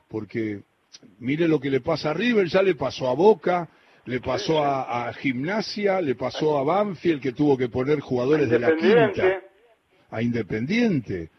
porque 0.08 0.62
mire 1.20 1.48
lo 1.48 1.60
que 1.60 1.70
le 1.70 1.82
pasa 1.82 2.12
a 2.12 2.14
River, 2.14 2.48
ya 2.48 2.62
le 2.62 2.76
pasó 2.76 3.10
a 3.10 3.14
Boca, 3.14 3.70
le 4.06 4.20
pasó 4.20 4.64
a, 4.64 5.12
Gimnasia, 5.14 6.02
le 6.02 6.16
pasó 6.16 6.58
a 6.58 6.64
Banfield 6.64 7.22
que 7.22 7.32
tuvo 7.32 7.58
que 7.58 7.70
poner 7.70 8.00
jugadores 8.02 8.50
de 8.50 8.60
la 8.60 8.76
quinta, 8.76 9.42
a 10.10 10.22
Independiente, 10.22 11.30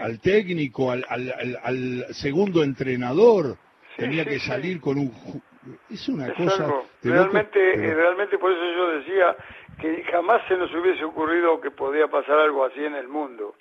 al 0.00 0.20
técnico, 0.20 0.90
al, 0.90 1.04
al, 1.08 2.06
segundo 2.14 2.62
entrenador, 2.62 3.56
tenía 3.96 4.24
que 4.24 4.38
salir 4.38 4.80
con 4.80 4.98
un 4.98 5.42
es 5.88 6.08
una 6.10 6.32
cosa 6.34 6.82
realmente 7.02 7.58
realmente 7.72 8.36
por 8.36 8.52
eso 8.52 8.62
yo 8.76 8.98
decía 8.98 9.36
que 9.80 10.04
jamás 10.04 10.42
se 10.46 10.56
nos 10.56 10.72
hubiese 10.74 11.04
ocurrido 11.04 11.60
que 11.60 11.70
podía 11.70 12.06
pasar 12.06 12.38
algo 12.38 12.64
así 12.64 12.84
en 12.84 12.94
el 12.94 13.08
mundo 13.08 13.54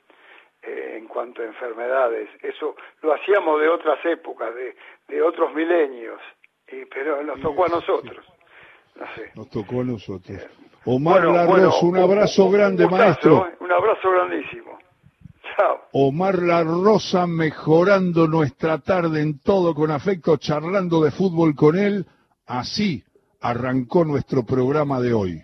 eh, 0.61 0.95
en 0.97 1.07
cuanto 1.07 1.41
a 1.41 1.45
enfermedades. 1.45 2.29
Eso 2.41 2.75
lo 3.01 3.13
hacíamos 3.13 3.59
de 3.59 3.67
otras 3.67 3.99
épocas 4.05 4.49
de, 5.07 5.21
otros 5.21 5.53
milenios 5.53 6.21
y, 6.67 6.85
pero 6.85 7.23
nos 7.23 7.41
tocó 7.41 7.65
a 7.65 7.69
nosotros. 7.69 8.25
No 8.95 9.05
sé. 9.15 9.31
nos 9.35 9.49
tocó 9.49 9.81
a 9.81 9.83
nosotros. 9.83 10.39
Eh, 10.39 10.47
Omar 10.85 11.25
un 11.25 11.97
abrazo 11.97 12.49
grande 12.49 12.87
maestro. 12.87 13.47
un 13.59 13.71
abrazo 13.71 14.11
grandísimo 14.11 14.77
Omar 15.91 16.41
La 16.41 16.63
Rosa 16.63 17.27
mejorando 17.27 18.27
nuestra 18.27 18.79
tarde 18.79 19.21
en 19.21 19.39
todo 19.39 19.73
con 19.75 19.91
afecto, 19.91 20.37
charlando 20.37 21.03
de 21.03 21.11
fútbol 21.11 21.55
con 21.55 21.77
él. 21.77 22.05
Así 22.45 23.03
arrancó 23.41 24.05
nuestro 24.05 24.43
programa 24.43 24.99
de 24.99 25.13
hoy. 25.13 25.41